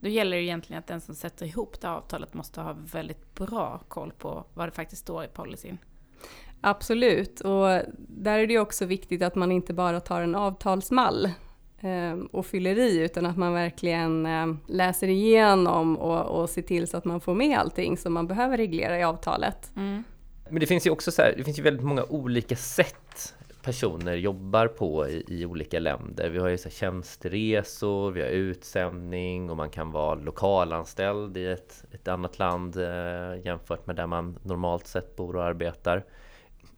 Då 0.00 0.08
gäller 0.08 0.36
det 0.36 0.42
egentligen 0.42 0.78
att 0.78 0.86
den 0.86 1.00
som 1.00 1.14
sätter 1.14 1.46
ihop 1.46 1.80
det 1.80 1.90
avtalet 1.90 2.34
måste 2.34 2.60
ha 2.60 2.76
väldigt 2.92 3.34
bra 3.34 3.80
koll 3.88 4.12
på 4.18 4.44
vad 4.54 4.68
det 4.68 4.72
faktiskt 4.72 5.02
står 5.02 5.24
i 5.24 5.28
policyn. 5.28 5.78
Absolut, 6.60 7.40
och 7.40 7.68
där 7.98 8.38
är 8.38 8.46
det 8.46 8.58
också 8.58 8.84
viktigt 8.84 9.22
att 9.22 9.34
man 9.34 9.52
inte 9.52 9.72
bara 9.72 10.00
tar 10.00 10.20
en 10.20 10.34
avtalsmall 10.34 11.28
Ehm, 11.84 12.26
och 12.26 12.46
fyller 12.46 12.78
i 12.78 12.98
utan 12.98 13.26
att 13.26 13.36
man 13.36 13.54
verkligen 13.54 14.26
ehm, 14.26 14.58
läser 14.66 15.08
igenom 15.08 15.96
och, 15.96 16.40
och 16.40 16.50
ser 16.50 16.62
till 16.62 16.86
så 16.86 16.96
att 16.96 17.04
man 17.04 17.20
får 17.20 17.34
med 17.34 17.58
allting 17.58 17.96
som 17.96 18.12
man 18.12 18.26
behöver 18.26 18.56
reglera 18.56 18.98
i 18.98 19.02
avtalet. 19.02 19.72
Mm. 19.76 20.04
Men 20.50 20.60
det 20.60 20.66
finns 20.66 20.86
ju 20.86 20.90
också 20.90 21.10
så 21.10 21.22
här, 21.22 21.34
det 21.36 21.44
finns 21.44 21.58
ju 21.58 21.62
väldigt 21.62 21.84
många 21.84 22.04
olika 22.04 22.56
sätt 22.56 23.34
personer 23.62 24.14
jobbar 24.14 24.66
på 24.66 25.08
i, 25.08 25.24
i 25.28 25.46
olika 25.46 25.78
länder. 25.78 26.30
Vi 26.30 26.38
har 26.38 26.48
ju 26.48 26.58
så 26.58 26.68
här 26.68 26.76
tjänsteresor, 26.76 28.10
vi 28.10 28.22
har 28.22 28.28
utsändning 28.28 29.50
och 29.50 29.56
man 29.56 29.70
kan 29.70 29.90
vara 29.90 30.14
lokalanställd 30.14 31.36
i 31.36 31.46
ett, 31.46 31.84
ett 31.92 32.08
annat 32.08 32.38
land 32.38 32.76
eh, 32.76 33.44
jämfört 33.44 33.86
med 33.86 33.96
där 33.96 34.06
man 34.06 34.38
normalt 34.42 34.86
sett 34.86 35.16
bor 35.16 35.36
och 35.36 35.44
arbetar. 35.44 36.04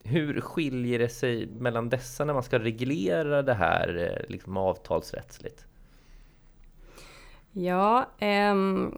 Hur 0.02 0.40
skiljer 0.40 0.98
det 0.98 1.08
sig 1.08 1.46
mellan 1.46 1.88
dessa 1.88 2.24
när 2.24 2.34
man 2.34 2.42
ska 2.42 2.58
reglera 2.58 3.42
det 3.42 3.54
här 3.54 3.96
eh, 3.96 4.30
liksom 4.32 4.56
avtalsrättsligt? 4.56 5.66
Ja, 7.52 8.08
eh, 8.18 8.54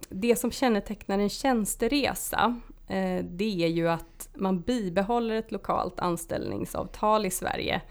det 0.09 0.37
som 0.37 0.51
kännetecknar 0.51 1.19
en 1.19 1.29
tjänsteresa 1.29 2.61
Eh, 2.89 3.25
det 3.25 3.65
är 3.65 3.69
ju 3.69 3.89
att 3.89 4.29
man 4.35 4.61
bibehåller 4.61 5.35
ett 5.35 5.53
lokalt 5.53 6.01
anställningsavtal 6.01 7.27
i 7.27 7.31
Sverige. 7.31 7.83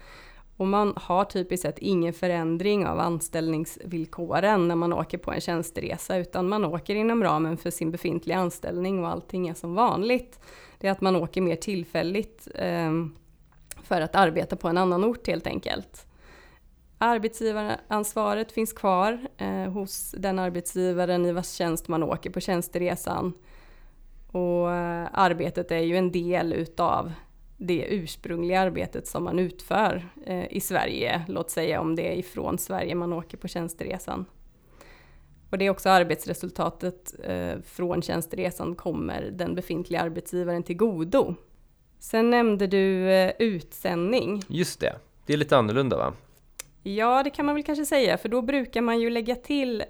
Och 0.56 0.66
man 0.66 0.92
har 0.96 1.24
typiskt 1.24 1.62
sett 1.62 1.78
ingen 1.78 2.12
förändring 2.12 2.86
av 2.86 3.00
anställningsvillkoren 3.00 4.68
när 4.68 4.74
man 4.74 4.92
åker 4.92 5.18
på 5.18 5.32
en 5.32 5.40
tjänsteresa 5.40 6.16
utan 6.16 6.48
man 6.48 6.64
åker 6.64 6.94
inom 6.94 7.22
ramen 7.22 7.56
för 7.56 7.70
sin 7.70 7.90
befintliga 7.90 8.38
anställning 8.38 9.04
och 9.04 9.08
allting 9.08 9.48
är 9.48 9.54
som 9.54 9.74
vanligt 9.74 10.38
det 10.78 10.88
är 10.88 10.92
att 10.92 11.00
man 11.00 11.16
åker 11.16 11.40
mer 11.40 11.56
tillfälligt 11.56 12.48
eh, 12.54 12.92
för 13.82 14.00
att 14.00 14.14
arbeta 14.14 14.56
på 14.56 14.68
en 14.68 14.78
annan 14.78 15.04
ort 15.04 15.26
helt 15.26 15.46
enkelt. 15.46 16.06
Arbetsgivaransvaret 16.98 18.52
finns 18.52 18.72
kvar 18.72 19.26
eh, 19.36 19.72
hos 19.72 20.14
den 20.18 20.38
arbetsgivaren 20.38 21.26
i 21.26 21.32
vars 21.32 21.52
tjänst 21.52 21.88
man 21.88 22.02
åker 22.02 22.30
på 22.30 22.40
tjänsteresan. 22.40 23.32
Och 24.36 24.72
eh, 24.72 25.08
arbetet 25.12 25.70
är 25.70 25.78
ju 25.80 25.96
en 25.96 26.12
del 26.12 26.52
utav 26.52 27.12
det 27.56 27.86
ursprungliga 27.90 28.60
arbetet 28.60 29.06
som 29.06 29.24
man 29.24 29.38
utför 29.38 30.08
eh, 30.26 30.52
i 30.52 30.60
Sverige. 30.60 31.24
Låt 31.28 31.50
säga 31.50 31.80
om 31.80 31.96
det 31.96 32.12
är 32.12 32.16
ifrån 32.16 32.58
Sverige 32.58 32.94
man 32.94 33.12
åker 33.12 33.36
på 33.36 33.48
tjänsteresan. 33.48 34.24
Och 35.50 35.58
det 35.58 35.66
är 35.66 35.70
också 35.70 35.88
arbetsresultatet 35.88 37.14
eh, 37.24 37.60
från 37.64 38.02
tjänsteresan 38.02 38.74
kommer 38.74 39.22
den 39.22 39.54
befintliga 39.54 40.00
arbetsgivaren 40.00 40.62
till 40.62 40.76
godo. 40.76 41.34
Sen 41.98 42.30
nämnde 42.30 42.66
du 42.66 43.10
utsändning. 43.38 44.42
Just 44.48 44.80
det, 44.80 44.96
det 45.26 45.32
är 45.32 45.36
lite 45.36 45.56
annorlunda 45.56 45.96
va? 45.96 46.12
Ja, 46.82 47.22
det 47.22 47.30
kan 47.30 47.46
man 47.46 47.54
väl 47.54 47.64
kanske 47.64 47.86
säga, 47.86 48.18
för 48.18 48.28
då 48.28 48.42
brukar 48.42 48.80
man 48.80 49.00
ju 49.00 49.10
lägga 49.10 49.34
till 49.34 49.84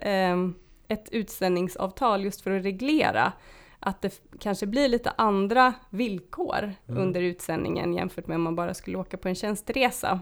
ett 0.87 1.09
utsändningsavtal 1.11 2.23
just 2.23 2.41
för 2.41 2.51
att 2.51 2.65
reglera 2.65 3.33
att 3.79 4.01
det 4.01 4.21
kanske 4.39 4.65
blir 4.65 4.87
lite 4.87 5.09
andra 5.09 5.73
villkor 5.89 6.73
mm. 6.87 7.01
under 7.01 7.21
utsändningen 7.21 7.93
jämfört 7.93 8.27
med 8.27 8.35
om 8.35 8.41
man 8.41 8.55
bara 8.55 8.73
skulle 8.73 8.97
åka 8.97 9.17
på 9.17 9.27
en 9.27 9.35
tjänsteresa. 9.35 10.19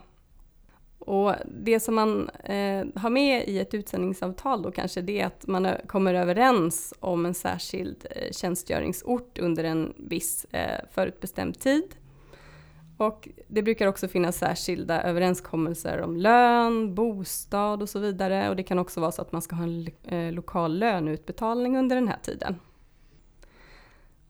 Och 1.00 1.33
det 1.45 1.79
som 1.79 1.95
man 1.95 2.29
eh, 2.29 2.85
har 2.95 3.09
med 3.09 3.47
i 3.47 3.59
ett 3.59 3.74
utsändningsavtal 3.74 4.62
då 4.62 4.71
kanske 4.71 5.01
det 5.01 5.21
är 5.21 5.25
att 5.25 5.47
man 5.47 5.67
kommer 5.88 6.13
överens 6.13 6.93
om 7.00 7.25
en 7.25 7.33
särskild 7.33 8.07
eh, 8.12 8.31
tjänstgöringsort 8.31 9.39
under 9.39 9.63
en 9.63 9.93
viss 9.97 10.45
eh, 10.51 10.79
förutbestämd 10.91 11.59
tid. 11.59 11.95
Och 12.97 13.29
det 13.47 13.62
brukar 13.62 13.88
också 13.88 14.07
finnas 14.07 14.38
särskilda 14.38 15.03
överenskommelser 15.03 16.01
om 16.01 16.17
lön, 16.17 16.95
bostad 16.95 17.81
och 17.81 17.89
så 17.89 18.00
vidare. 18.00 18.50
Och 18.50 18.55
det 18.55 18.63
kan 18.63 18.79
också 18.79 19.01
vara 19.01 19.12
så 19.12 19.21
att 19.21 19.31
man 19.31 19.41
ska 19.41 19.55
ha 19.55 19.63
en 19.63 19.88
eh, 20.03 20.31
lokal 20.31 20.79
löneutbetalning 20.79 21.77
under 21.77 21.95
den 21.95 22.07
här 22.07 22.19
tiden. 22.21 22.59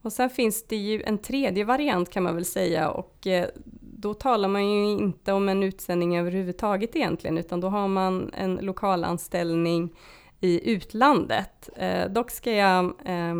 Och 0.06 0.12
sen 0.12 0.30
finns 0.30 0.66
det 0.66 0.76
ju 0.76 1.02
en 1.02 1.18
tredje 1.18 1.64
variant 1.64 2.10
kan 2.10 2.22
man 2.22 2.34
väl 2.34 2.44
säga 2.44 2.90
och 2.90 3.26
eh, 3.26 3.48
då 3.80 4.14
talar 4.14 4.48
man 4.48 4.70
ju 4.70 4.84
inte 4.90 5.32
om 5.32 5.48
en 5.48 5.62
utsändning 5.62 6.18
överhuvudtaget 6.18 6.96
egentligen 6.96 7.38
utan 7.38 7.60
då 7.60 7.68
har 7.68 7.88
man 7.88 8.30
en 8.34 8.54
lokalanställning 8.56 9.94
i 10.40 10.72
utlandet. 10.72 11.68
Eh, 11.76 12.10
dock 12.10 12.30
ska 12.30 12.52
jag 12.52 12.84
eh, 12.84 13.34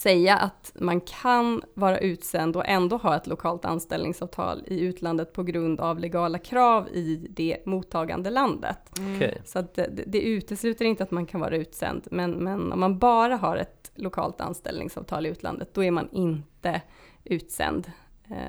säga 0.00 0.36
att 0.36 0.72
man 0.74 1.00
kan 1.00 1.62
vara 1.74 1.98
utsänd 1.98 2.56
och 2.56 2.68
ändå 2.68 2.96
ha 2.96 3.16
ett 3.16 3.26
lokalt 3.26 3.64
anställningsavtal 3.64 4.62
i 4.66 4.80
utlandet 4.80 5.32
på 5.32 5.42
grund 5.42 5.80
av 5.80 5.98
legala 5.98 6.38
krav 6.38 6.88
i 6.88 7.26
det 7.30 7.66
mottagande 7.66 8.30
landet. 8.30 8.98
Mm. 8.98 9.30
Så 9.44 9.58
att 9.58 9.74
det, 9.74 10.04
det 10.06 10.20
utesluter 10.20 10.84
inte 10.84 11.02
att 11.02 11.10
man 11.10 11.26
kan 11.26 11.40
vara 11.40 11.56
utsänd, 11.56 12.08
men, 12.10 12.30
men 12.32 12.72
om 12.72 12.80
man 12.80 12.98
bara 12.98 13.36
har 13.36 13.56
ett 13.56 13.92
lokalt 13.94 14.40
anställningsavtal 14.40 15.26
i 15.26 15.28
utlandet, 15.28 15.74
då 15.74 15.84
är 15.84 15.90
man 15.90 16.08
inte 16.12 16.82
utsänd 17.24 17.92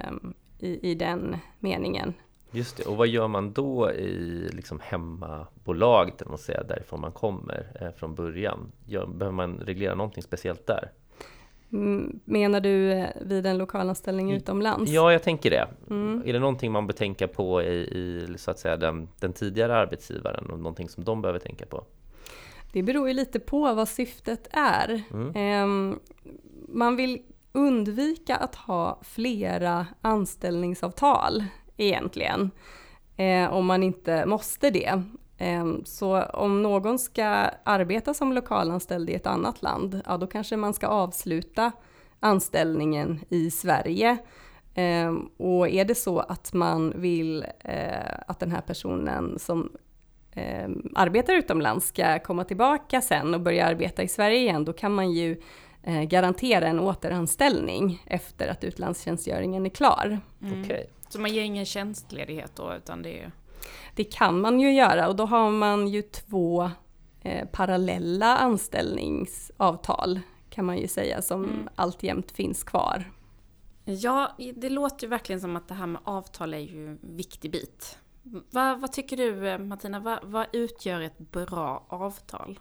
um, 0.10 0.34
i, 0.60 0.92
i 0.92 0.96
den 0.96 1.38
meningen. 1.60 2.14
Just 2.52 2.78
det, 2.78 2.84
och 2.84 2.98
vad 2.98 3.08
gör 3.08 3.28
man 3.28 3.54
då 3.54 3.92
i 3.92 4.50
liksom 4.54 4.80
hemmabolaget, 4.84 6.24
säga, 6.40 6.64
därifrån 6.64 7.02
man 7.02 7.12
kommer 7.12 7.78
eh, 7.82 7.92
från 7.92 8.16
början? 8.16 8.72
Gör, 8.86 9.06
behöver 9.06 9.36
man 9.36 9.58
reglera 9.58 9.96
någonting 9.96 10.24
speciellt 10.24 10.68
där? 10.68 10.92
Menar 12.26 12.60
du 12.60 12.92
eh, 12.92 13.10
vid 13.22 13.46
en 13.46 13.58
lokalanställning 13.58 14.32
utomlands? 14.32 14.92
Ja, 14.92 15.12
jag 15.12 15.24
tänker 15.24 15.50
det. 15.50 15.68
Mm. 15.90 16.24
Är 16.26 16.34
det 16.34 16.40
någonting 16.40 16.72
man 16.72 16.88
bör 16.88 16.94
tänka 16.94 17.28
på 17.28 17.62
i, 17.62 17.76
i 17.76 18.28
så 18.38 18.52
att 18.52 18.60
säga, 18.60 18.78
den, 18.78 19.10
den, 19.20 19.34
tidigare 19.34 19.76
arbetsgivaren 19.76 20.50
och 20.50 20.58
någonting 20.58 20.90
som 20.90 21.04
de 21.04 21.22
behöver 21.22 21.40
tänka 21.40 21.66
på? 21.66 21.84
Det 22.74 22.84
beror 22.84 23.08
ju 23.08 23.14
lite 23.14 23.40
på 23.40 23.74
vad 23.74 23.88
syftet 23.90 24.48
är. 24.52 25.02
Mm. 25.12 25.64
Um, 25.64 26.00
man 26.68 26.96
vill 26.96 27.22
undvika 27.52 28.36
att 28.36 28.56
ha 28.56 29.00
flera 29.04 29.88
anställningsavtal 30.02 31.44
egentligen. 31.78 32.52
Eh, 33.18 33.54
om 33.54 33.66
man 33.66 33.84
inte 33.84 34.26
måste 34.26 34.70
det. 34.70 35.04
Ehm, 35.42 35.86
så 35.86 36.24
om 36.24 36.64
någon 36.64 37.00
ska 37.00 37.26
arbeta 37.64 38.14
som 38.14 38.34
lokalanställd 38.34 39.10
i 39.10 39.14
ett 39.14 39.28
annat 39.28 39.62
land, 39.62 40.02
ja 40.06 40.18
då 40.18 40.28
kanske 40.28 40.58
man 40.58 40.74
ska 40.74 40.88
avsluta 40.88 41.72
anställningen 42.20 43.20
i 43.30 43.52
Sverige. 43.52 44.18
Ehm, 44.76 45.30
och 45.38 45.70
är 45.70 45.86
det 45.86 45.96
så 45.96 46.20
att 46.20 46.54
man 46.54 46.94
vill 46.96 47.46
eh, 47.60 48.20
att 48.28 48.40
den 48.40 48.52
här 48.52 48.62
personen 48.62 49.40
som 49.40 49.72
ehm, 50.32 50.92
arbetar 50.96 51.34
utomlands 51.34 51.88
ska 51.88 52.20
komma 52.20 52.44
tillbaka 52.44 53.02
sen 53.02 53.34
och 53.34 53.42
börja 53.42 53.66
arbeta 53.66 54.04
i 54.04 54.08
Sverige 54.08 54.40
igen, 54.40 54.66
då 54.66 54.74
kan 54.74 54.94
man 54.94 55.12
ju 55.12 55.42
eh, 55.84 56.02
garantera 56.02 56.68
en 56.68 56.80
återanställning 56.80 58.04
efter 58.06 58.48
att 58.48 58.64
utlandstjänstgöringen 58.64 59.66
är 59.66 59.70
klar. 59.70 60.20
Mm. 60.42 60.62
Okay. 60.62 60.84
Så 61.10 61.20
man 61.20 61.34
ger 61.34 61.42
ingen 61.42 61.66
tjänstledighet 61.66 62.52
då, 62.56 62.74
utan 62.74 63.02
det 63.02 63.20
är 63.20 63.32
det 63.96 64.04
kan 64.04 64.42
man 64.42 64.60
ju 64.60 64.74
göra 64.74 65.08
och 65.08 65.16
då 65.16 65.26
har 65.26 65.52
man 65.52 65.88
ju 65.88 66.02
två 66.02 66.72
eh, 67.22 67.48
parallella 67.48 68.38
anställningsavtal 68.38 70.20
kan 70.50 70.66
man 70.66 70.78
ju 70.78 70.88
säga 70.88 71.22
som 71.22 71.44
mm. 71.44 71.70
alltjämt 71.76 72.32
finns 72.32 72.64
kvar. 72.64 73.12
Ja, 73.86 74.38
det 74.56 74.70
låter 74.70 75.04
ju 75.04 75.10
verkligen 75.10 75.42
som 75.42 75.56
att 75.56 75.68
det 75.68 75.74
här 75.74 75.88
med 75.88 76.02
avtal 76.04 76.54
är 76.54 76.58
ju 76.58 76.88
en 76.88 77.00
viktig 77.02 77.52
bit. 77.52 77.98
Va, 78.52 78.76
vad 78.76 78.92
tycker 78.92 79.18
du 79.18 79.50
eh, 79.50 79.58
Martina, 79.58 80.00
vad, 80.00 80.20
vad 80.24 80.48
utgör 80.54 81.02
ett 81.02 81.18
bra 81.18 81.86
avtal? 81.90 82.60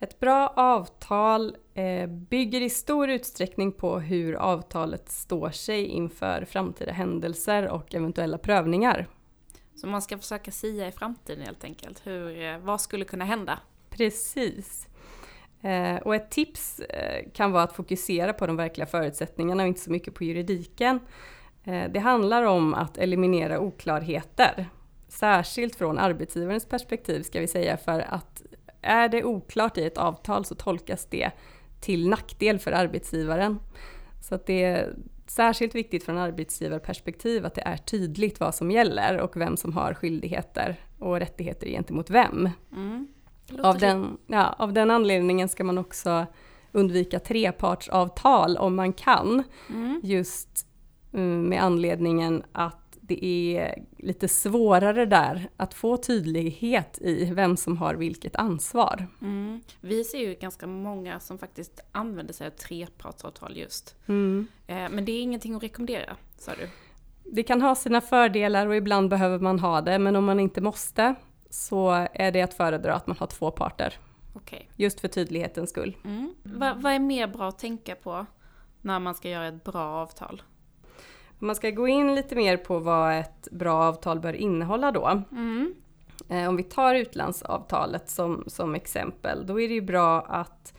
Ett 0.00 0.20
bra 0.20 0.48
avtal 0.56 1.56
eh, 1.74 2.06
bygger 2.06 2.60
i 2.60 2.70
stor 2.70 3.10
utsträckning 3.10 3.72
på 3.72 3.98
hur 3.98 4.34
avtalet 4.34 5.10
står 5.10 5.50
sig 5.50 5.86
inför 5.86 6.44
framtida 6.44 6.92
händelser 6.92 7.68
och 7.68 7.94
eventuella 7.94 8.38
prövningar. 8.38 9.08
Så 9.82 9.88
man 9.88 10.02
ska 10.02 10.18
försöka 10.18 10.50
sia 10.50 10.88
i 10.88 10.92
framtiden 10.92 11.46
helt 11.46 11.64
enkelt. 11.64 12.06
Hur, 12.06 12.42
eh, 12.42 12.58
vad 12.58 12.80
skulle 12.80 13.04
kunna 13.04 13.24
hända? 13.24 13.58
Precis. 13.90 14.88
Eh, 15.62 15.96
och 15.96 16.14
ett 16.14 16.30
tips 16.30 16.80
eh, 16.80 17.30
kan 17.32 17.52
vara 17.52 17.62
att 17.62 17.72
fokusera 17.72 18.32
på 18.32 18.46
de 18.46 18.56
verkliga 18.56 18.86
förutsättningarna 18.86 19.62
och 19.62 19.68
inte 19.68 19.80
så 19.80 19.90
mycket 19.90 20.14
på 20.14 20.24
juridiken. 20.24 21.00
Det 21.64 21.98
handlar 21.98 22.42
om 22.42 22.74
att 22.74 22.98
eliminera 22.98 23.60
oklarheter. 23.60 24.68
Särskilt 25.08 25.76
från 25.76 25.98
arbetsgivarens 25.98 26.66
perspektiv 26.66 27.22
ska 27.22 27.40
vi 27.40 27.48
säga 27.48 27.76
för 27.76 28.00
att 28.00 28.42
är 28.82 29.08
det 29.08 29.24
oklart 29.24 29.78
i 29.78 29.84
ett 29.84 29.98
avtal 29.98 30.44
så 30.44 30.54
tolkas 30.54 31.06
det 31.06 31.30
till 31.80 32.08
nackdel 32.08 32.58
för 32.58 32.72
arbetsgivaren. 32.72 33.58
Så 34.20 34.34
att 34.34 34.46
det, 34.46 34.88
särskilt 35.32 35.74
viktigt 35.74 36.04
från 36.04 36.18
arbetsgivarperspektiv 36.18 37.46
att 37.46 37.54
det 37.54 37.60
är 37.60 37.76
tydligt 37.76 38.40
vad 38.40 38.54
som 38.54 38.70
gäller 38.70 39.20
och 39.20 39.36
vem 39.36 39.56
som 39.56 39.72
har 39.72 39.94
skyldigheter 39.94 40.80
och 40.98 41.18
rättigheter 41.18 41.66
gentemot 41.66 42.10
vem. 42.10 42.50
Mm. 42.72 43.08
Av, 43.62 43.78
den, 43.78 44.18
ja, 44.26 44.54
av 44.58 44.72
den 44.72 44.90
anledningen 44.90 45.48
ska 45.48 45.64
man 45.64 45.78
också 45.78 46.26
undvika 46.72 47.20
trepartsavtal 47.20 48.56
om 48.56 48.74
man 48.74 48.92
kan. 48.92 49.42
Mm. 49.68 50.00
Just 50.02 50.66
mm, 51.12 51.48
med 51.48 51.62
anledningen 51.62 52.42
att 52.52 52.81
det 53.04 53.24
är 53.56 53.84
lite 53.98 54.28
svårare 54.28 55.06
där 55.06 55.48
att 55.56 55.74
få 55.74 55.96
tydlighet 55.96 56.98
i 57.00 57.24
vem 57.24 57.56
som 57.56 57.76
har 57.76 57.94
vilket 57.94 58.36
ansvar. 58.36 59.06
Mm. 59.22 59.60
Vi 59.80 60.04
ser 60.04 60.18
ju 60.18 60.34
ganska 60.34 60.66
många 60.66 61.20
som 61.20 61.38
faktiskt 61.38 61.80
använder 61.92 62.34
sig 62.34 62.46
av 62.46 62.50
trepartsavtal 62.50 63.56
just. 63.56 63.96
Mm. 64.06 64.46
Eh, 64.66 64.74
men 64.74 65.04
det 65.04 65.12
är 65.12 65.22
ingenting 65.22 65.54
att 65.54 65.62
rekommendera, 65.62 66.16
sa 66.38 66.52
du? 66.54 66.68
Det 67.24 67.42
kan 67.42 67.62
ha 67.62 67.74
sina 67.74 68.00
fördelar 68.00 68.66
och 68.66 68.76
ibland 68.76 69.10
behöver 69.10 69.38
man 69.38 69.58
ha 69.58 69.80
det, 69.80 69.98
men 69.98 70.16
om 70.16 70.24
man 70.24 70.40
inte 70.40 70.60
måste 70.60 71.14
så 71.50 72.06
är 72.12 72.32
det 72.32 72.42
att 72.42 72.54
föredra 72.54 72.94
att 72.94 73.06
man 73.06 73.16
har 73.16 73.26
två 73.26 73.50
parter. 73.50 73.98
Okay. 74.34 74.62
Just 74.76 75.00
för 75.00 75.08
tydlighetens 75.08 75.70
skull. 75.70 75.96
Mm. 76.04 76.34
Vad, 76.42 76.82
vad 76.82 76.92
är 76.92 76.98
mer 76.98 77.26
bra 77.26 77.48
att 77.48 77.58
tänka 77.58 77.94
på 77.94 78.26
när 78.80 78.98
man 78.98 79.14
ska 79.14 79.28
göra 79.28 79.48
ett 79.48 79.64
bra 79.64 79.84
avtal? 79.84 80.42
Om 81.42 81.46
man 81.46 81.56
ska 81.56 81.70
gå 81.70 81.88
in 81.88 82.14
lite 82.14 82.34
mer 82.34 82.56
på 82.56 82.78
vad 82.78 83.18
ett 83.18 83.48
bra 83.50 83.74
avtal 83.74 84.20
bör 84.20 84.32
innehålla 84.32 84.92
då. 84.92 85.22
Mm. 85.32 85.74
Eh, 86.28 86.48
om 86.48 86.56
vi 86.56 86.62
tar 86.62 86.94
utlandsavtalet 86.94 88.10
som, 88.10 88.44
som 88.46 88.74
exempel, 88.74 89.46
då 89.46 89.60
är 89.60 89.68
det 89.68 89.74
ju 89.74 89.80
bra 89.80 90.20
att 90.20 90.74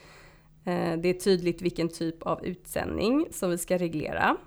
eh, 0.65 0.97
det 0.97 1.09
är 1.09 1.13
tydligt 1.13 1.61
vilken 1.61 1.89
typ 1.89 2.23
av 2.23 2.45
utsändning 2.45 3.27
som 3.31 3.49
vi 3.49 3.57
ska 3.57 3.77
reglera. 3.77 4.37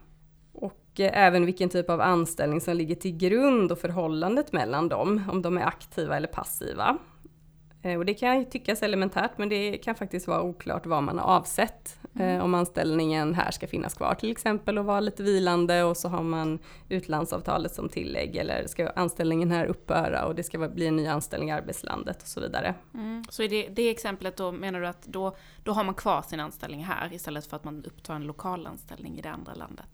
Och 0.53 1.01
eh, 1.01 1.11
även 1.27 1.47
vilken 1.47 1.69
typ 1.69 1.91
av 1.91 2.01
anställning 2.01 2.61
som 2.61 2.77
ligger 2.77 2.95
till 2.95 3.17
grund 3.17 3.73
och 3.73 3.79
förhållandet 3.79 4.53
mellan 4.53 4.89
dem, 4.89 5.23
om 5.33 5.43
de 5.43 5.59
är 5.59 5.65
aktiva 5.65 6.17
eller 6.17 6.29
passiva. 6.29 6.99
Eh, 7.87 7.99
och 7.99 8.05
det 8.05 8.15
kan 8.15 8.45
tyckas 8.45 8.83
elementärt 8.83 9.31
men 9.37 9.49
det 9.49 9.79
kan 9.79 9.95
faktiskt 9.95 10.29
vara 10.29 10.43
oklart 10.43 10.87
vad 10.87 11.03
man 11.03 11.19
har 11.19 11.37
avsett. 11.37 11.99
Eh, 12.15 12.23
mm. 12.23 12.43
Om 12.43 12.55
anställningen 12.55 13.35
här 13.35 13.51
ska 13.51 13.67
finnas 13.67 13.95
kvar 13.95 14.15
till 14.15 14.31
exempel 14.31 14.79
och 14.79 14.85
vara 14.85 15.01
lite 15.01 15.23
vilande 15.23 15.85
och 15.85 15.97
så 15.97 16.09
har 16.09 16.23
man 16.23 16.59
utlandsavtalet 16.89 17.75
som 17.75 17.89
tillägg 17.89 18.37
eller 18.37 18.67
ska 18.67 18.91
anställningen 18.91 19.51
här 19.51 19.67
upphöra 19.67 20.27
och 20.27 20.35
det 20.35 20.43
ska 20.43 20.69
bli 20.69 20.87
en 20.87 20.97
ny 20.97 21.07
anställning 21.07 21.49
i 21.49 21.53
arbetslandet 21.53 22.23
och 22.23 22.29
så 22.29 22.41
vidare. 22.41 22.75
Mm. 22.95 23.25
Så 23.31 23.43
i 23.43 23.49
det, 23.49 23.69
det 23.69 23.91
exemplet 23.91 24.37
då 24.37 24.53
menar 24.53 24.81
du 24.81 24.87
att 24.87 25.03
då, 25.03 25.37
då 25.65 25.73
har 25.73 25.85
man 25.85 25.95
kvar 25.95 26.23
sin 26.23 26.41
anställning 26.41 26.85
här 26.85 27.13
istället 27.13 27.47
för 27.47 27.57
att 27.57 27.65
man 27.65 27.85
upptar 27.85 28.15
en 28.15 28.27
lokal 28.27 28.67
anställning 28.67 29.19
i 29.19 29.23
det 29.23 29.31
andra 29.31 29.55
landet? 29.55 29.89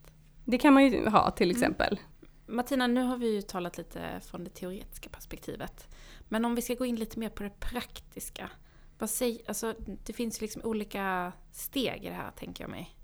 Det 0.45 0.59
kan 0.59 0.75
man 0.75 0.85
ju 0.85 1.09
ha 1.09 1.31
till 1.31 1.51
mm. 1.51 1.57
exempel. 1.57 1.93
Mm. 1.93 2.57
Martina, 2.57 2.87
nu 2.87 3.03
har 3.03 3.17
vi 3.17 3.35
ju 3.35 3.43
talat 3.43 3.79
lite 3.79 4.01
från 4.21 4.45
det 4.45 4.51
teoretiska 4.51 5.09
perspektivet. 5.09 5.89
Men 6.33 6.45
om 6.45 6.55
vi 6.55 6.63
ska 6.63 6.75
gå 6.75 6.87
in 6.87 6.97
lite 6.97 7.19
mer 7.19 7.29
på 7.29 7.43
det 7.43 7.61
praktiska. 7.61 8.51
Vad 8.99 9.11
säg, 9.11 9.43
alltså, 9.49 9.75
det 10.05 10.13
finns 10.13 10.41
liksom 10.41 10.63
olika 10.65 11.33
steg 11.51 12.05
i 12.05 12.09
det 12.09 12.15
här 12.15 12.31
tänker 12.31 12.65
jag 12.65 12.71
mig. 12.71 12.97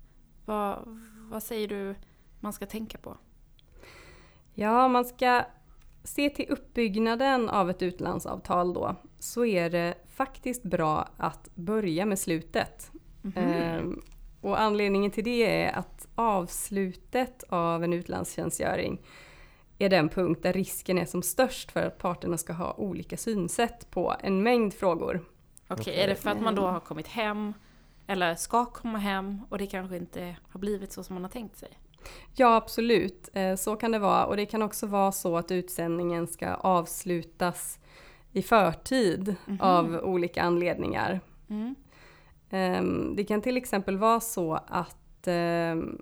Vad, 0.45 0.99
vad 1.31 1.43
säger 1.43 1.67
du 1.67 1.95
man 2.39 2.53
ska 2.53 2.65
tänka 2.65 2.97
på? 2.97 3.17
Ja, 4.53 4.87
man 4.87 5.05
ska 5.05 5.45
se 6.03 6.29
till 6.29 6.45
uppbyggnaden 6.49 7.49
av 7.49 7.69
ett 7.69 7.81
utlandsavtal 7.81 8.73
då, 8.73 8.95
så 9.19 9.45
är 9.45 9.69
det 9.69 9.95
faktiskt 10.07 10.63
bra 10.63 11.09
att 11.17 11.55
börja 11.55 12.05
med 12.05 12.19
slutet. 12.19 12.91
Mhm. 13.21 13.37
Ehm, 13.37 14.01
och 14.41 14.61
anledningen 14.61 15.11
till 15.11 15.23
det 15.23 15.63
är 15.63 15.73
att 15.77 16.07
avslutet 16.15 17.43
av 17.49 17.83
en 17.83 17.93
utlandstjänstgöring 17.93 19.01
är 19.79 19.89
den 19.89 20.09
punkt 20.09 20.43
där 20.43 20.53
risken 20.53 20.97
är 20.97 21.05
som 21.05 21.21
störst 21.21 21.71
för 21.71 21.83
att 21.85 21.97
parterna 21.97 22.37
ska 22.37 22.53
ha 22.53 22.73
olika 22.73 23.17
synsätt 23.17 23.91
på 23.91 24.15
en 24.19 24.43
mängd 24.43 24.73
frågor. 24.73 25.15
Okej, 25.67 25.81
Okej. 25.81 25.99
är 26.03 26.07
det 26.07 26.15
för 26.15 26.29
att 26.29 26.41
man 26.41 26.55
då 26.55 26.61
har 26.67 26.79
kommit 26.79 27.07
hem 27.07 27.53
eller 28.07 28.35
ska 28.35 28.65
komma 28.65 28.97
hem 28.97 29.41
och 29.49 29.57
det 29.57 29.67
kanske 29.67 29.97
inte 29.97 30.35
har 30.49 30.59
blivit 30.59 30.91
så 30.91 31.03
som 31.03 31.13
man 31.13 31.23
har 31.23 31.29
tänkt 31.31 31.57
sig? 31.57 31.69
Ja, 32.35 32.55
absolut. 32.55 33.29
Eh, 33.33 33.55
Så 33.55 33.75
kan 33.75 33.91
det 33.91 33.99
vara. 33.99 34.25
Och 34.25 34.37
det 34.37 34.45
kan 34.45 34.61
också 34.61 34.87
vara 34.87 35.11
så 35.11 35.37
att 35.37 35.51
utsändningen 35.51 36.27
ska 36.27 36.53
avslutas 36.53 37.79
i 38.31 38.41
förtid 38.41 39.35
Mhm. 39.45 39.61
av 39.61 39.95
olika 40.03 40.41
anledningar. 40.43 41.19
Mm. 41.49 41.75
Ehm, 42.49 43.15
Det 43.15 43.23
kan 43.23 43.41
till 43.41 43.57
exempel 43.57 43.97
vara 43.97 44.19
så 44.19 44.59
att 44.67 45.27
ehm, 45.27 46.01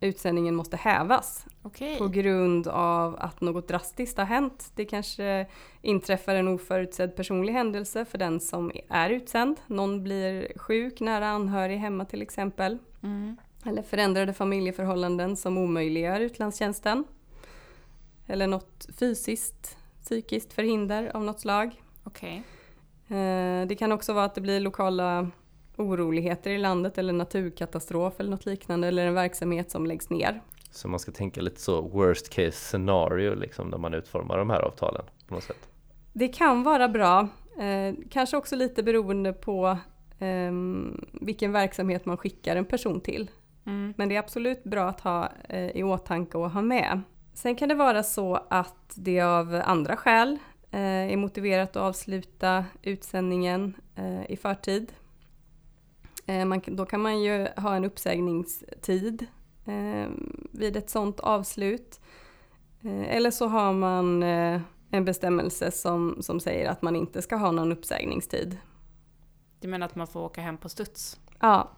utsändningen 0.00 0.54
måste 0.54 0.76
hävas 0.76 1.46
Okej. 1.62 1.98
på 1.98 2.08
grund 2.08 2.68
av 2.68 3.16
att 3.18 3.40
något 3.40 3.68
drastiskt 3.68 4.18
har 4.18 4.24
hänt. 4.24 4.72
Det 4.74 4.84
kanske 4.84 5.46
inträffar 5.82 6.34
en 6.34 6.48
oförutsedd 6.48 7.16
personlig 7.16 7.52
händelse 7.52 8.04
för 8.04 8.18
den 8.18 8.40
som 8.40 8.72
är 8.88 9.10
utsänd. 9.10 9.60
Någon 9.66 10.02
blir 10.02 10.58
sjuk, 10.58 11.00
nära 11.00 11.28
anhörig 11.28 11.78
hemma 11.78 12.04
till 12.04 12.22
exempel. 12.22 12.78
Mm. 13.02 13.36
Eller 13.64 13.82
förändrade 13.82 14.32
familjeförhållanden 14.32 15.36
som 15.36 15.58
omöjliggör 15.58 16.20
utlandstjänsten. 16.20 17.04
Eller 18.26 18.46
något 18.46 18.86
fysiskt, 18.98 19.76
psykiskt 20.02 20.52
förhinder 20.52 21.16
av 21.16 21.24
något 21.24 21.40
slag. 21.40 21.82
Okej. 22.04 22.42
Eh, 23.08 23.66
Det 23.66 23.76
kan 23.78 23.92
också 23.92 24.12
vara 24.12 24.24
att 24.24 24.34
det 24.34 24.40
blir 24.40 24.60
lokala 24.60 25.30
oroligheter 25.80 26.50
i 26.50 26.58
landet 26.58 26.98
eller 26.98 27.12
naturkatastrof 27.12 28.20
eller 28.20 28.30
något 28.30 28.46
liknande 28.46 28.88
eller 28.88 29.06
en 29.06 29.14
verksamhet 29.14 29.70
som 29.70 29.86
läggs 29.86 30.10
ner. 30.10 30.40
Så 30.70 30.88
man 30.88 31.00
ska 31.00 31.12
tänka 31.12 31.40
lite 31.40 31.60
så 31.60 31.80
worst 31.80 32.28
case 32.28 32.52
scenario 32.52 33.34
liksom 33.34 33.68
när 33.68 33.78
man 33.78 33.94
utformar 33.94 34.38
de 34.38 34.50
här 34.50 34.60
avtalen 34.60 35.04
på 35.28 35.34
något 35.34 35.44
sätt. 35.44 35.68
Det 36.12 36.28
kan 36.28 36.62
vara 36.62 36.88
bra, 36.88 37.28
eh, 37.60 37.94
kanske 38.10 38.36
också 38.36 38.56
lite 38.56 38.82
beroende 38.82 39.32
på 39.32 39.78
ehm, 40.18 41.04
vilken 41.12 41.52
verksamhet 41.52 42.06
man 42.06 42.16
skickar 42.16 42.56
en 42.56 42.64
person 42.64 43.00
till. 43.00 43.30
Mm. 43.66 43.94
Men 43.96 44.08
det 44.08 44.14
är 44.14 44.18
absolut 44.18 44.64
bra 44.64 44.88
att 44.88 45.00
ha 45.00 45.32
eh, 45.48 45.70
i 45.70 45.82
åtanke 45.82 46.38
och 46.38 46.50
ha 46.50 46.62
med. 46.62 47.00
Sen 47.34 47.56
kan 47.56 47.68
det 47.68 47.74
vara 47.74 48.02
så 48.02 48.46
att 48.50 48.92
det 48.94 49.20
av 49.20 49.62
andra 49.64 49.96
skäl 49.96 50.38
eh, 50.70 51.12
är 51.12 51.16
motiverat 51.16 51.76
att 51.76 51.82
avsluta 51.82 52.64
utsändningen 52.82 53.74
eh, 53.96 54.30
i 54.30 54.36
förtid. 54.36 54.92
Eh, 56.26 56.44
man, 56.44 56.60
då 56.66 56.86
kan 56.86 57.00
man 57.00 57.22
ju 57.22 57.48
ha 57.56 57.76
en 57.76 57.84
uppsägningstid 57.84 59.26
eh, 59.66 60.10
vid 60.52 60.76
ett 60.76 60.90
sådant 60.90 61.20
avslut. 61.20 62.00
Eh, 62.82 63.16
eller 63.16 63.30
så 63.30 63.46
har 63.46 63.72
man 63.72 64.22
en 64.90 65.04
bestämmelse 65.04 65.70
som, 65.70 66.16
som 66.20 66.40
säger 66.40 66.70
att 66.70 66.82
man 66.82 66.96
inte 66.96 67.22
ska 67.22 67.36
ha 67.36 67.50
någon 67.50 67.72
uppsägningstid. 67.72 68.56
Du 69.60 69.68
menar 69.68 69.86
att 69.86 69.94
man 69.94 70.06
får 70.06 70.20
åka 70.20 70.40
hem 70.40 70.58
på 70.58 70.68
studs? 70.68 71.20
Ja, 71.40 71.70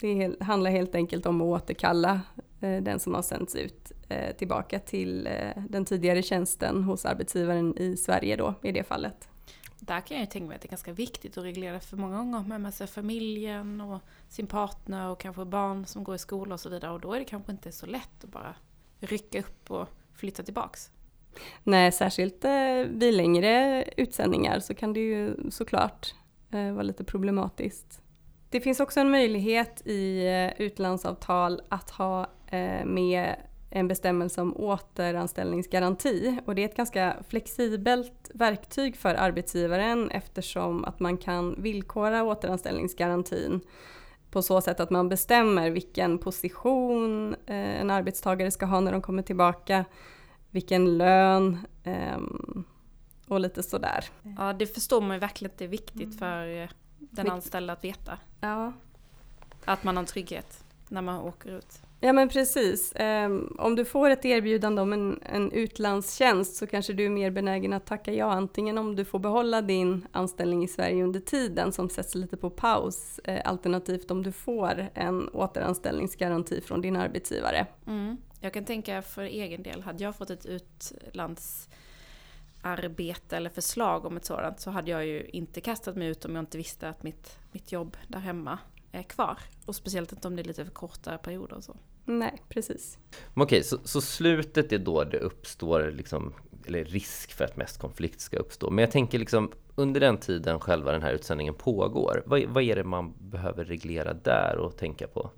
det 0.00 0.08
är 0.08 0.14
hel- 0.14 0.36
handlar 0.40 0.70
helt 0.70 0.94
enkelt 0.94 1.26
om 1.26 1.40
att 1.40 1.62
återkalla 1.62 2.20
den 2.60 2.98
som 3.00 3.14
har 3.14 3.22
sänts 3.22 3.54
ut 3.54 3.92
tillbaka 4.38 4.78
till 4.78 5.28
den 5.68 5.84
tidigare 5.84 6.22
tjänsten 6.22 6.82
hos 6.82 7.04
arbetsgivaren 7.04 7.78
i 7.78 7.96
Sverige 7.96 8.36
då 8.36 8.54
i 8.62 8.72
det 8.72 8.82
fallet. 8.82 9.27
Där 9.80 10.00
kan 10.00 10.16
jag 10.16 10.24
ju 10.24 10.30
tänka 10.30 10.48
mig 10.48 10.54
att 10.54 10.62
det 10.62 10.66
är 10.66 10.70
ganska 10.70 10.92
viktigt 10.92 11.38
att 11.38 11.44
reglera 11.44 11.80
för 11.80 11.96
många 11.96 12.16
gånger 12.16 12.38
med 12.38 12.60
man 12.60 12.72
med 12.78 12.90
familjen 12.90 13.80
och 13.80 14.00
sin 14.28 14.46
partner 14.46 15.08
och 15.08 15.20
kanske 15.20 15.44
barn 15.44 15.86
som 15.86 16.04
går 16.04 16.14
i 16.14 16.18
skola 16.18 16.54
och 16.54 16.60
så 16.60 16.68
vidare 16.68 16.92
och 16.92 17.00
då 17.00 17.12
är 17.12 17.18
det 17.18 17.24
kanske 17.24 17.52
inte 17.52 17.72
så 17.72 17.86
lätt 17.86 18.24
att 18.24 18.30
bara 18.30 18.54
rycka 19.00 19.38
upp 19.38 19.70
och 19.70 19.88
flytta 20.14 20.42
tillbaks. 20.42 20.90
Nej, 21.64 21.92
särskilt 21.92 22.44
eh, 22.44 22.84
vid 22.88 23.14
längre 23.14 23.84
utsändningar 23.96 24.60
så 24.60 24.74
kan 24.74 24.92
det 24.92 25.00
ju 25.00 25.50
såklart 25.50 26.14
eh, 26.50 26.72
vara 26.72 26.82
lite 26.82 27.04
problematiskt. 27.04 28.00
Det 28.50 28.60
finns 28.60 28.80
också 28.80 29.00
en 29.00 29.10
möjlighet 29.10 29.86
i 29.86 30.26
eh, 30.26 30.62
utlandsavtal 30.62 31.60
att 31.68 31.90
ha 31.90 32.30
eh, 32.46 32.84
med 32.84 33.36
en 33.70 33.88
bestämmelse 33.88 34.40
om 34.40 34.56
återanställningsgaranti 34.56 36.38
och 36.46 36.54
det 36.54 36.62
är 36.62 36.66
ett 36.66 36.76
ganska 36.76 37.16
flexibelt 37.28 38.30
verktyg 38.34 38.96
för 38.96 39.14
arbetsgivaren 39.14 40.10
eftersom 40.10 40.84
att 40.84 41.00
man 41.00 41.16
kan 41.16 41.62
villkora 41.62 42.24
återanställningsgarantin 42.24 43.60
på 44.30 44.42
så 44.42 44.60
sätt 44.60 44.80
att 44.80 44.90
man 44.90 45.08
bestämmer 45.08 45.70
vilken 45.70 46.18
position 46.18 47.34
eh, 47.46 47.80
en 47.80 47.90
arbetstagare 47.90 48.50
ska 48.50 48.66
ha 48.66 48.80
när 48.80 48.92
de 48.92 49.02
kommer 49.02 49.22
tillbaka, 49.22 49.84
vilken 50.50 50.98
lön 50.98 51.58
ehm, 51.84 52.64
och 53.26 53.40
lite 53.40 53.62
sådär. 53.62 54.04
Ja, 54.38 54.52
det 54.52 54.66
förstår 54.66 55.00
man 55.00 55.16
ju 55.16 55.18
verkligen 55.20 55.52
att 55.52 55.58
det 55.58 55.64
är 55.64 55.68
viktigt 55.68 56.18
för 56.18 56.62
eh, 56.62 56.68
den 56.98 57.30
anställda 57.30 57.72
att 57.72 57.84
veta. 57.84 58.18
Ja, 58.40 58.72
Att 59.64 59.84
man 59.84 59.96
har 59.96 60.02
en 60.02 60.06
trygghet 60.06 60.64
när 60.88 61.02
man 61.02 61.20
åker 61.20 61.50
ut. 61.50 61.82
Ja 62.00 62.12
men 62.12 62.28
precis. 62.28 62.92
Um, 63.00 63.56
om 63.58 63.76
du 63.76 63.84
får 63.84 64.10
ett 64.10 64.24
erbjudande 64.24 64.82
om 64.82 64.92
en, 64.92 65.20
en 65.22 65.52
utlandstjänst 65.52 66.56
så 66.56 66.66
kanske 66.66 66.92
du 66.92 67.04
är 67.04 67.10
mer 67.10 67.30
benägen 67.30 67.72
att 67.72 67.86
tacka 67.86 68.12
ja 68.12 68.32
antingen 68.32 68.78
om 68.78 68.96
du 68.96 69.04
får 69.04 69.18
behålla 69.18 69.62
din 69.62 70.06
anställning 70.12 70.64
i 70.64 70.68
Sverige 70.68 71.04
under 71.04 71.20
tiden 71.20 71.72
som 71.72 71.90
sätts 71.90 72.14
lite 72.14 72.36
på 72.36 72.50
paus 72.50 73.20
eh, 73.24 73.40
alternativt 73.44 74.10
om 74.10 74.22
du 74.22 74.32
får 74.32 74.90
en 74.94 75.28
återanställningsgaranti 75.28 76.60
från 76.60 76.80
din 76.80 76.96
arbetsgivare. 76.96 77.66
Mm. 77.86 78.16
Jag 78.40 78.52
kan 78.52 78.64
tänka 78.64 79.02
för 79.02 79.22
egen 79.22 79.62
del, 79.62 79.82
hade 79.82 80.04
jag 80.04 80.16
fått 80.16 80.30
ett 80.30 80.46
utlandsarbete 80.46 83.36
eller 83.36 83.50
förslag 83.50 84.04
om 84.04 84.16
ett 84.16 84.24
sådant 84.24 84.60
så 84.60 84.70
hade 84.70 84.90
jag 84.90 85.06
ju 85.06 85.28
inte 85.32 85.60
kastat 85.60 85.96
mig 85.96 86.08
ut 86.08 86.24
om 86.24 86.34
jag 86.34 86.42
inte 86.42 86.58
visste 86.58 86.88
att 86.88 87.02
mitt, 87.02 87.38
mitt 87.52 87.72
jobb 87.72 87.96
där 88.08 88.20
hemma 88.20 88.58
är 88.92 89.02
kvar. 89.02 89.38
Och 89.66 89.74
speciellt 89.74 90.12
inte 90.12 90.28
om 90.28 90.36
det 90.36 90.42
är 90.42 90.44
lite 90.44 90.64
för 90.64 90.72
kortare 90.72 91.18
perioder 91.18 91.56
och 91.56 91.64
så. 91.64 91.76
Nej, 92.10 92.42
precis. 92.48 92.98
Men 93.34 93.42
Okej, 93.42 93.62
så, 93.64 93.78
så 93.84 94.00
slutet 94.00 94.72
är 94.72 94.78
då 94.78 95.04
det 95.04 95.18
uppstår 95.18 95.92
liksom, 95.96 96.34
eller 96.66 96.84
risk 96.84 97.32
för 97.32 97.44
att 97.44 97.56
mest 97.56 97.80
konflikt 97.80 98.20
ska 98.20 98.36
uppstå. 98.36 98.70
Men 98.70 98.82
jag 98.82 98.90
tänker 98.90 99.18
liksom 99.18 99.50
under 99.74 100.00
den 100.00 100.18
tiden 100.18 100.60
själva 100.60 100.92
den 100.92 101.02
här 101.02 101.12
utsändningen 101.12 101.54
pågår, 101.54 102.22
vad, 102.26 102.44
vad 102.44 102.62
är 102.62 102.76
det 102.76 102.84
man 102.84 103.14
behöver 103.18 103.64
reglera 103.64 104.14
där 104.14 104.56
och 104.56 104.76
tänka 104.76 105.06
på? 105.06 105.30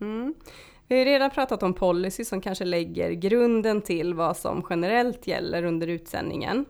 Mm. 0.00 0.34
Vi 0.88 0.94
har 0.94 1.04
ju 1.04 1.10
redan 1.10 1.30
pratat 1.30 1.62
om 1.62 1.74
policy 1.74 2.24
som 2.24 2.40
kanske 2.40 2.64
lägger 2.64 3.10
grunden 3.10 3.82
till 3.82 4.14
vad 4.14 4.36
som 4.36 4.66
generellt 4.70 5.26
gäller 5.26 5.64
under 5.64 5.86
utsändningen. 5.86 6.64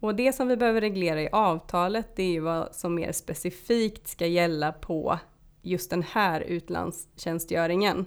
Och 0.00 0.14
det 0.14 0.32
som 0.32 0.48
vi 0.48 0.56
behöver 0.56 0.80
reglera 0.80 1.22
i 1.22 1.28
avtalet 1.32 2.16
det 2.16 2.22
är 2.22 2.32
ju 2.32 2.40
vad 2.40 2.74
som 2.74 2.94
mer 2.94 3.12
specifikt 3.12 4.08
ska 4.08 4.26
gälla 4.26 4.72
på 4.72 5.18
just 5.62 5.90
den 5.90 6.02
här 6.02 6.40
utlandstjänstgöringen. 6.40 8.06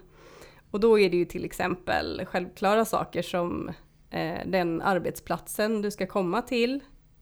Och 0.78 0.82
då 0.82 1.00
är 1.00 1.10
det 1.10 1.18
ju 1.18 1.26
till 1.26 1.46
exempel 1.46 2.26
självklara 2.26 2.86
saker 2.86 3.22
som 3.22 3.72
eh, 4.10 4.38
den 4.46 4.82
arbetsplatsen 4.82 5.82
du 5.82 5.92
ska 5.92 6.08
komma 6.08 6.42
till, 6.42 6.80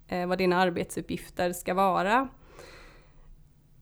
eh, 0.08 0.28
vad 0.28 0.38
dina 0.38 0.58
arbetsuppgifter 0.58 1.54
ska 1.54 1.74
vara, 1.74 2.28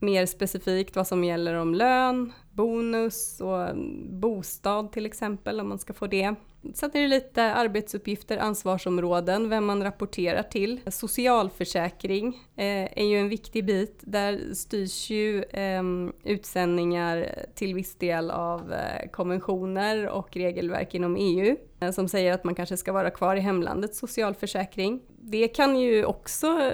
mer 0.03 0.25
specifikt 0.25 0.95
vad 0.95 1.07
som 1.07 1.23
gäller 1.23 1.53
om 1.53 1.73
lön, 1.73 2.33
bonus 2.51 3.41
och 3.41 3.75
bostad 4.09 4.91
till 4.91 5.05
exempel 5.05 5.59
om 5.59 5.69
man 5.69 5.79
ska 5.79 5.93
få 5.93 6.07
det. 6.07 6.35
Sen 6.73 6.91
är 6.93 7.01
det 7.01 7.07
lite 7.07 7.43
arbetsuppgifter, 7.43 8.37
ansvarsområden, 8.37 9.49
vem 9.49 9.65
man 9.65 9.83
rapporterar 9.83 10.43
till. 10.43 10.79
Socialförsäkring 10.87 12.27
eh, 12.55 12.99
är 12.99 13.05
ju 13.05 13.17
en 13.17 13.29
viktig 13.29 13.65
bit. 13.65 13.99
Där 14.01 14.53
styrs 14.53 15.09
ju 15.09 15.43
eh, 15.43 15.83
utsändningar 16.23 17.29
till 17.55 17.75
viss 17.75 17.95
del 17.95 18.31
av 18.31 18.73
eh, 18.73 19.09
konventioner 19.11 20.09
och 20.09 20.35
regelverk 20.35 20.93
inom 20.93 21.15
EU 21.15 21.55
eh, 21.79 21.91
som 21.91 22.07
säger 22.07 22.33
att 22.33 22.43
man 22.43 22.55
kanske 22.55 22.77
ska 22.77 22.91
vara 22.91 23.09
kvar 23.09 23.35
i 23.35 23.39
hemlandets 23.39 23.99
socialförsäkring. 23.99 25.01
Det 25.25 25.47
kan 25.47 25.79
ju 25.79 26.05
också 26.05 26.71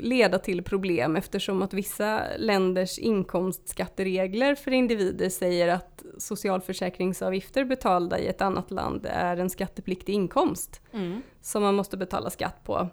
leda 0.00 0.38
till 0.38 0.62
problem 0.62 1.16
eftersom 1.16 1.62
att 1.62 1.72
vissa 1.74 2.22
länders 2.38 2.98
inkomstskatteregler 2.98 4.54
för 4.54 4.70
individer 4.70 5.28
säger 5.28 5.68
att 5.68 6.02
socialförsäkringsavgifter 6.18 7.64
betalda 7.64 8.18
i 8.18 8.26
ett 8.26 8.40
annat 8.40 8.70
land 8.70 9.06
är 9.10 9.36
en 9.36 9.50
skattepliktig 9.50 10.12
inkomst 10.14 10.80
Mm. 10.92 11.22
som 11.42 11.62
man 11.62 11.74
måste 11.74 11.96
betala 11.96 12.30
skatt 12.30 12.64
på. 12.64 12.88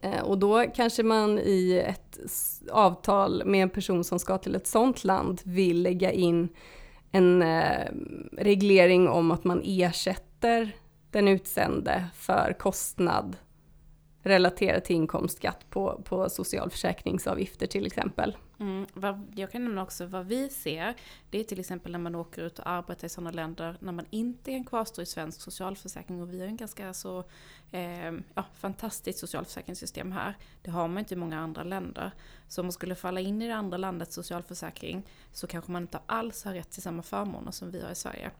Eh, 0.00 0.20
Och 0.22 0.38
då 0.38 0.64
kanske 0.74 1.02
man 1.02 1.38
i 1.38 1.82
ett 1.86 2.18
avtal 2.72 3.42
med 3.46 3.62
en 3.62 3.70
person 3.70 4.04
som 4.04 4.18
ska 4.18 4.38
till 4.38 4.54
ett 4.54 4.66
sånt 4.66 5.04
land 5.04 5.40
vill 5.44 5.82
lägga 5.82 6.12
in 6.12 6.48
en 7.12 7.42
eh, 7.42 7.88
reglering 8.38 9.08
om 9.08 9.30
att 9.30 9.44
man 9.44 9.62
ersätter 9.64 10.72
den 11.10 11.28
utsände 11.28 12.04
för 12.14 12.56
kostnad 12.58 13.36
relaterat 14.22 14.84
till 14.84 14.96
inkomstskatt 14.96 15.70
på, 15.70 16.02
på 16.04 16.28
socialförsäkringsavgifter 16.28 17.66
till 17.66 17.86
exempel. 17.86 18.36
Mm, 18.60 18.86
vad, 18.92 19.32
jag 19.34 19.50
kan 19.50 19.64
nämna 19.64 19.82
också 19.82 20.06
vad 20.06 20.26
vi 20.26 20.48
ser, 20.48 20.94
det 21.30 21.40
är 21.40 21.44
till 21.44 21.60
exempel 21.60 21.92
när 21.92 21.98
man 21.98 22.14
åker 22.14 22.42
ut 22.42 22.58
och 22.58 22.68
arbetar 22.68 23.06
i 23.06 23.08
sådana 23.08 23.30
länder 23.30 23.76
när 23.80 23.92
man 23.92 24.06
inte 24.10 24.50
kan 24.50 24.64
kvarstå 24.64 25.02
i 25.02 25.06
svensk 25.06 25.40
socialförsäkring 25.40 26.22
och 26.22 26.32
vi 26.32 26.40
har 26.40 26.46
en 26.46 26.56
ganska 26.56 26.94
så 26.94 27.24
eh, 27.70 28.12
ja, 28.34 28.44
fantastiskt 28.54 29.18
socialförsäkringssystem 29.18 30.12
här. 30.12 30.36
Det 30.62 30.70
har 30.70 30.88
man 30.88 30.98
inte 30.98 31.14
i 31.14 31.16
många 31.16 31.40
andra 31.40 31.62
länder. 31.62 32.10
Så 32.48 32.60
om 32.60 32.66
man 32.66 32.72
skulle 32.72 32.94
falla 32.94 33.20
in 33.20 33.42
i 33.42 33.48
det 33.48 33.54
andra 33.54 33.76
landets 33.76 34.14
socialförsäkring 34.14 35.06
så 35.32 35.46
kanske 35.46 35.72
man 35.72 35.82
inte 35.82 36.00
alls 36.06 36.44
har 36.44 36.54
rätt 36.54 36.70
till 36.70 36.82
samma 36.82 37.02
förmåner 37.02 37.50
som 37.50 37.70
vi 37.70 37.82
har 37.82 37.90
i 37.90 37.94
Sverige. 37.94 38.30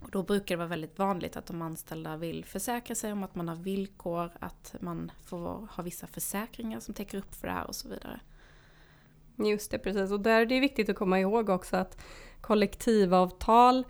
Och 0.00 0.10
då 0.10 0.22
brukar 0.22 0.54
det 0.54 0.58
vara 0.58 0.68
väldigt 0.68 0.98
vanligt 0.98 1.36
att 1.36 1.46
de 1.46 1.62
anställda 1.62 2.16
vill 2.16 2.44
försäkra 2.44 2.94
sig 2.94 3.12
om 3.12 3.22
att 3.22 3.34
man 3.34 3.48
har 3.48 3.56
villkor, 3.56 4.30
att 4.40 4.74
man 4.80 5.12
får 5.24 5.68
ha 5.70 5.82
vissa 5.82 6.06
försäkringar 6.06 6.80
som 6.80 6.94
täcker 6.94 7.18
upp 7.18 7.34
för 7.34 7.46
det 7.46 7.52
här 7.52 7.66
och 7.66 7.74
så 7.74 7.88
vidare. 7.88 8.20
Just 9.36 9.70
det, 9.70 9.78
precis. 9.78 10.10
Och 10.10 10.20
där 10.20 10.40
är 10.40 10.46
det 10.46 10.60
viktigt 10.60 10.88
att 10.88 10.96
komma 10.96 11.20
ihåg 11.20 11.48
också 11.48 11.76
att 11.76 11.98
kollektivavtal 12.40 13.84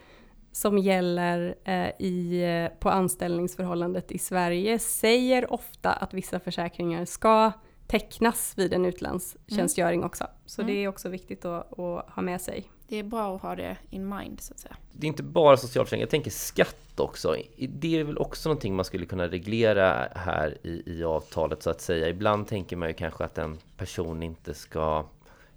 som 0.52 0.78
gäller 0.78 1.54
eh, 1.64 1.90
i, 1.98 2.42
eh, 2.44 2.78
på 2.78 2.90
anställningsförhållandet 2.90 4.12
i 4.12 4.18
Sverige 4.18 4.78
säger 4.78 5.52
ofta 5.52 5.92
att 5.92 6.14
vissa 6.14 6.40
försäkringar 6.40 7.04
ska 7.04 7.52
tecknas 7.86 8.58
vid 8.58 8.72
en 8.72 8.84
utlandstjänstgöring 8.84 10.00
mm. 10.00 10.06
också. 10.06 10.26
Så 10.46 10.62
mm. 10.62 10.74
det 10.74 10.84
är 10.84 10.88
också 10.88 11.08
viktigt 11.08 11.44
att, 11.44 11.78
att, 11.78 12.10
ha 12.10 12.22
med 12.22 12.40
sig. 12.40 12.70
Det 12.88 12.96
är 12.96 13.02
bra 13.02 13.36
att 13.36 13.42
ha 13.42 13.56
det 13.56 13.76
in 13.90 14.08
mind 14.08 14.40
så 14.40 14.54
att 14.54 14.60
säga. 14.60 14.76
Det 14.92 15.06
är 15.06 15.08
inte 15.08 15.22
bara 15.22 15.56
socialförsäkring, 15.56 16.00
jag 16.00 16.10
tänker 16.10 16.30
skatt 16.30 17.00
också. 17.00 17.36
Det 17.68 18.00
är 18.00 18.04
väl 18.04 18.18
också 18.18 18.48
någonting 18.48 18.76
man 18.76 18.84
skulle 18.84 19.06
kunna 19.06 19.28
reglera 19.28 20.08
här 20.14 20.58
i, 20.62 20.82
i 20.86 21.04
avtalet 21.04 21.62
så 21.62 21.70
att 21.70 21.80
säga. 21.80 22.08
Ibland 22.08 22.48
tänker 22.48 22.76
man 22.76 22.88
ju 22.88 22.94
kanske 22.94 23.24
att 23.24 23.38
en 23.38 23.58
person 23.76 24.22
inte 24.22 24.54
ska 24.54 25.06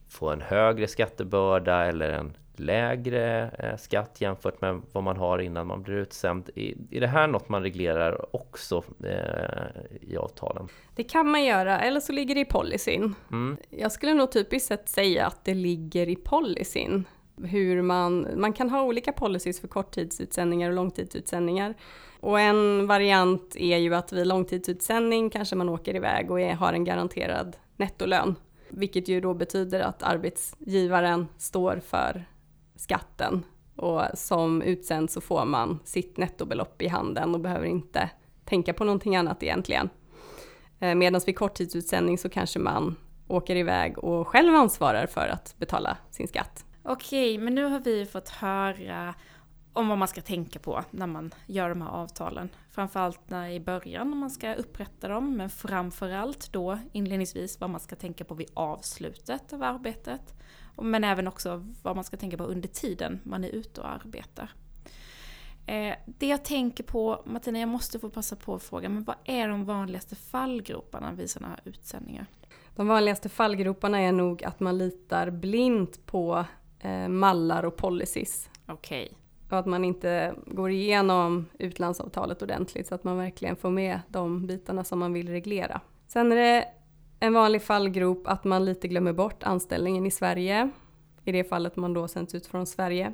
få 0.07 0.29
en 0.29 0.41
högre 0.41 0.87
skattebörda 0.87 1.85
eller 1.85 2.09
en 2.09 2.37
lägre 2.59 3.51
eh, 3.59 3.77
skatt 3.77 4.21
jämfört 4.21 4.61
med 4.61 4.81
vad 4.91 5.03
man 5.03 5.17
har 5.17 5.39
innan 5.39 5.67
man 5.67 5.83
blir 5.83 5.95
utsänd. 5.95 6.49
Är 6.91 7.01
det 7.01 7.07
här 7.07 7.27
något 7.27 7.49
man 7.49 7.63
reglerar 7.63 8.35
också 8.35 8.83
eh, 9.03 9.81
i 10.01 10.17
avtalen? 10.17 10.67
Det 10.95 11.03
kan 11.03 11.27
man 11.31 11.43
göra, 11.43 11.79
eller 11.79 11.99
så 11.99 12.11
ligger 12.11 12.35
det 12.35 12.41
i 12.41 12.45
policyn. 12.45 13.15
Mm. 13.31 13.57
Jag 13.69 13.91
skulle 13.91 14.13
nog 14.13 14.31
typiskt 14.31 14.67
sett 14.67 14.89
säga 14.89 15.25
att 15.25 15.45
det 15.45 15.53
ligger 15.53 16.09
i 16.09 16.15
policyn. 16.15 17.05
Hur 17.43 17.81
man, 17.81 18.27
man 18.35 18.53
kan 18.53 18.69
ha 18.69 18.81
olika 18.81 19.11
policies 19.11 19.61
för 19.61 19.67
korttidsutsändningar 19.67 20.69
och 20.69 20.75
långtidsutsändningar. 20.75 21.75
Och 22.19 22.39
en 22.39 22.87
variant 22.87 23.55
är 23.55 23.77
ju 23.77 23.95
att 23.95 24.13
vid 24.13 24.27
långtidsutsändning 24.27 25.29
kanske 25.29 25.55
man 25.55 25.69
åker 25.69 25.95
iväg 25.95 26.31
och 26.31 26.41
är, 26.41 26.53
har 26.53 26.73
en 26.73 26.83
garanterad 26.83 27.57
nettolön. 27.77 28.35
Vilket 28.69 29.07
ju 29.07 29.21
då 29.21 29.33
betyder 29.33 29.79
att 29.79 30.03
arbetsgivaren 30.03 31.27
står 31.37 31.81
för 31.85 32.25
skatten 32.75 33.43
och 33.75 34.03
som 34.13 34.61
utsänd 34.61 35.11
så 35.11 35.21
får 35.21 35.45
man 35.45 35.79
sitt 35.83 36.17
nettobelopp 36.17 36.81
i 36.81 36.87
handen 36.87 37.33
och 37.35 37.41
behöver 37.41 37.65
inte 37.65 38.09
tänka 38.45 38.73
på 38.73 38.83
någonting 38.83 39.15
annat 39.15 39.43
egentligen. 39.43 39.89
Eh, 40.79 40.95
Medan 40.95 41.21
vid 41.25 41.37
korttidsutsändning 41.37 42.17
så 42.17 42.29
kanske 42.29 42.59
man 42.59 42.95
åker 43.27 43.55
iväg 43.55 43.97
och 43.97 44.27
själv 44.27 44.55
ansvarar 44.55 45.07
för 45.07 45.27
att 45.27 45.55
betala 45.57 45.97
sin 46.11 46.27
skatt. 46.27 46.65
Okej, 46.91 47.37
men 47.37 47.55
nu 47.55 47.63
har 47.63 47.79
vi 47.79 48.05
fått 48.05 48.29
höra 48.29 49.15
om 49.73 49.87
vad 49.87 49.97
man 49.97 50.07
ska 50.07 50.21
tänka 50.21 50.59
på 50.59 50.83
när 50.91 51.07
man 51.07 51.33
gör 51.45 51.69
de 51.69 51.81
här 51.81 51.89
avtalen. 51.89 52.49
Framförallt 52.71 53.29
när 53.29 53.49
i 53.49 53.59
början 53.59 54.09
när 54.09 54.17
man 54.17 54.29
ska 54.29 54.53
upprätta 54.53 55.07
dem, 55.07 55.37
men 55.37 55.49
framförallt 55.49 56.53
då 56.53 56.79
inledningsvis 56.91 57.59
vad 57.59 57.69
man 57.69 57.79
ska 57.79 57.95
tänka 57.95 58.25
på 58.25 58.33
vid 58.33 58.49
avslutet 58.53 59.53
av 59.53 59.63
arbetet. 59.63 60.33
Men 60.81 61.03
även 61.03 61.27
också 61.27 61.65
vad 61.83 61.95
man 61.95 62.03
ska 62.03 62.17
tänka 62.17 62.37
på 62.37 62.43
under 62.43 62.69
tiden 62.69 63.19
man 63.23 63.43
är 63.43 63.49
ute 63.49 63.81
och 63.81 63.89
arbetar. 63.89 64.51
Eh, 65.65 65.95
det 66.05 66.27
jag 66.27 66.45
tänker 66.45 66.83
på, 66.83 67.23
Martina, 67.25 67.59
jag 67.59 67.69
måste 67.69 67.99
få 67.99 68.09
passa 68.09 68.35
på 68.35 68.55
att 68.55 68.63
fråga, 68.63 68.89
men 68.89 69.03
vad 69.03 69.15
är 69.25 69.47
de 69.47 69.65
vanligaste 69.65 70.15
fallgroparna 70.15 71.11
vid 71.11 71.29
sådana 71.29 71.49
här 71.49 71.61
utsändningar? 71.63 72.25
De 72.75 72.87
vanligaste 72.87 73.29
fallgroparna 73.29 73.99
är 73.99 74.11
nog 74.11 74.43
att 74.43 74.59
man 74.59 74.77
litar 74.77 75.29
blint 75.29 76.05
på 76.05 76.45
eh, 76.79 77.07
mallar 77.07 77.63
och 77.63 77.75
policies. 77.75 78.49
Okej. 78.67 79.03
Okay. 79.03 79.15
Och 79.49 79.59
att 79.59 79.65
man 79.65 79.85
inte 79.85 80.35
går 80.45 80.71
igenom 80.71 81.45
utlandsavtalet 81.59 82.41
ordentligt 82.41 82.87
så 82.87 82.95
att 82.95 83.03
man 83.03 83.17
verkligen 83.17 83.55
får 83.55 83.69
med 83.69 83.99
de 84.07 84.47
bitarna 84.47 84.83
som 84.83 84.99
man 84.99 85.13
vill 85.13 85.29
reglera. 85.29 85.81
Sen 86.07 86.31
är 86.31 86.35
det 86.35 86.65
en 87.19 87.33
vanlig 87.33 87.61
fallgrop 87.61 88.27
att 88.27 88.43
man 88.43 88.65
lite 88.65 88.87
glömmer 88.87 89.13
bort 89.13 89.43
anställningen 89.43 90.05
i 90.05 90.11
Sverige. 90.11 90.69
I 91.23 91.31
det 91.31 91.43
fallet 91.43 91.75
man 91.75 91.93
då 91.93 92.07
sänds 92.07 92.35
ut 92.35 92.47
från 92.47 92.65
Sverige. 92.65 93.13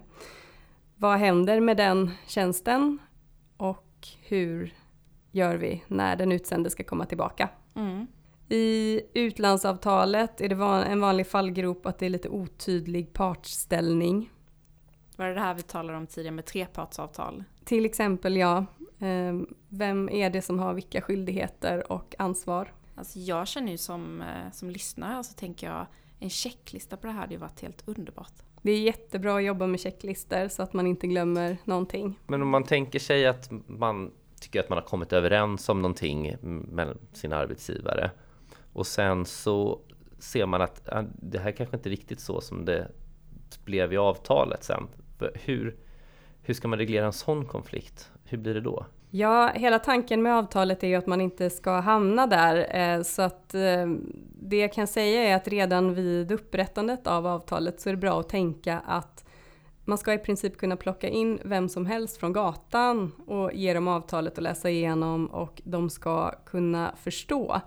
Vad 0.96 1.18
händer 1.18 1.60
med 1.60 1.78
den 1.78 2.12
tjänsten? 2.28 3.00
Och 3.58 4.08
hur 4.22 4.74
gör 5.32 5.56
vi 5.56 5.84
när 5.88 6.16
den 6.16 6.32
utsände 6.32 6.70
ska 6.70 6.84
komma 6.84 7.06
tillbaka? 7.06 7.50
Mm. 7.76 8.08
I 8.50 9.02
utlandsavtalet 9.14 10.42
är 10.42 10.50
det 10.50 10.56
en 10.92 11.02
vanlig 11.02 11.28
fallgrop 11.28 11.86
att 11.86 12.00
det 12.00 12.06
är 12.06 12.10
lite 12.10 12.30
otydlig 12.30 13.14
partsställning. 13.14 14.32
Var 15.16 15.28
det 15.28 15.34
det 15.34 15.40
här 15.40 15.54
vi 15.54 15.62
talade 15.62 15.98
om 15.98 16.08
tidigare 16.08 16.36
med 16.36 16.46
trepartsavtal? 16.46 17.44
Till 17.64 17.86
exempel 17.86 18.38
ja. 18.38 18.66
Ehm, 19.00 19.48
vem 19.70 20.10
är 20.10 20.30
det 20.30 20.42
som 20.42 20.60
har 20.60 20.74
vilka 20.74 21.02
skyldigheter 21.02 21.92
och 21.92 22.16
ansvar? 22.18 22.74
Alltså 22.96 23.20
jag 23.20 23.48
känner 23.48 23.72
ju 23.72 23.78
som, 23.78 24.22
eh, 24.22 24.52
som 24.52 24.70
lyssnare 24.70 25.24
så 25.24 25.34
tänker 25.34 25.68
jag 25.68 25.88
en 26.20 26.30
checklista 26.30 26.98
på 26.98 27.08
det 27.08 27.14
här 27.14 27.20
hade 27.20 27.34
ju 27.34 27.40
varit 27.40 27.62
helt 27.62 27.88
underbart. 27.88 28.34
Det 28.62 28.72
är 28.72 28.82
jättebra 28.82 29.36
att 29.36 29.44
jobba 29.44 29.68
med 29.68 29.80
checklistor 29.80 30.48
så 30.48 30.64
att 30.64 30.74
man 30.74 30.88
inte 30.88 31.08
glömmer 31.08 31.58
någonting. 31.64 32.20
Men 32.28 32.42
om 32.42 32.50
man 32.50 32.64
tänker 32.64 33.00
sig 33.00 33.26
att 33.26 33.52
man 33.68 34.12
tycker 34.40 34.60
att 34.60 34.70
man 34.70 34.78
har 34.78 34.86
kommit 34.86 35.14
överens 35.14 35.70
om 35.70 35.82
någonting 35.82 36.36
med 36.42 36.98
sin 37.14 37.34
arbetsgivare 37.34 38.12
och 38.76 38.88
sen 38.88 39.26
så 39.26 39.80
ser 40.20 40.46
man 40.46 40.62
att 40.62 40.90
det 41.06 41.40
här 41.40 41.52
kanske 41.52 41.76
inte 41.76 41.90
är 41.90 41.92
riktigt 41.92 42.20
så 42.20 42.42
som 42.42 42.66
det 42.66 42.88
blev 43.64 43.94
i 43.94 43.98
avtalet 43.98 44.64
sen. 44.64 44.88
Hur, 45.34 45.76
hur 46.42 46.54
ska 46.54 46.68
man 46.68 46.80
reglera 46.80 47.06
en 47.06 47.14
sån 47.14 47.46
konflikt? 47.46 48.12
Hur 48.24 48.38
blir 48.38 48.54
det 48.54 48.62
då? 48.62 48.86
Ja, 49.10 49.52
hela 49.56 49.80
tanken 49.80 50.22
med 50.22 50.36
avtalet 50.36 50.84
är 50.84 50.88
ju 50.88 50.96
att 50.96 51.08
man 51.08 51.22
inte 51.22 51.50
ska 51.50 51.80
hamna 51.80 52.28
där. 52.28 52.76
Eh, 52.76 53.02
så 53.02 53.22
att 53.22 53.54
eh, 53.54 53.88
det 54.42 54.58
jag 54.58 54.74
kan 54.74 54.88
säga 54.88 55.24
är 55.24 55.36
att 55.36 55.48
redan 55.48 55.94
vid 55.94 56.32
upprättandet 56.32 57.08
av 57.08 57.28
avtalet 57.28 57.82
så 57.82 57.90
är 57.90 57.94
det 57.94 58.00
bra 58.00 58.20
att 58.20 58.30
tänka 58.30 58.80
att 58.86 59.26
man 59.86 59.98
ska 59.98 60.14
i 60.14 60.18
princip 60.18 60.58
kunna 60.58 60.76
plocka 60.76 61.10
in 61.10 61.40
vem 61.44 61.70
som 61.70 61.86
helst 61.86 62.18
från 62.18 62.34
gatan 62.34 63.12
och 63.28 63.54
ge 63.54 63.74
dem 63.74 63.88
avtalet 63.88 64.38
att 64.38 64.44
läsa 64.44 64.70
igenom 64.70 65.26
och 65.26 65.62
de 65.66 65.90
ska 65.90 66.32
kunna 66.46 66.96
förstå 66.98 67.62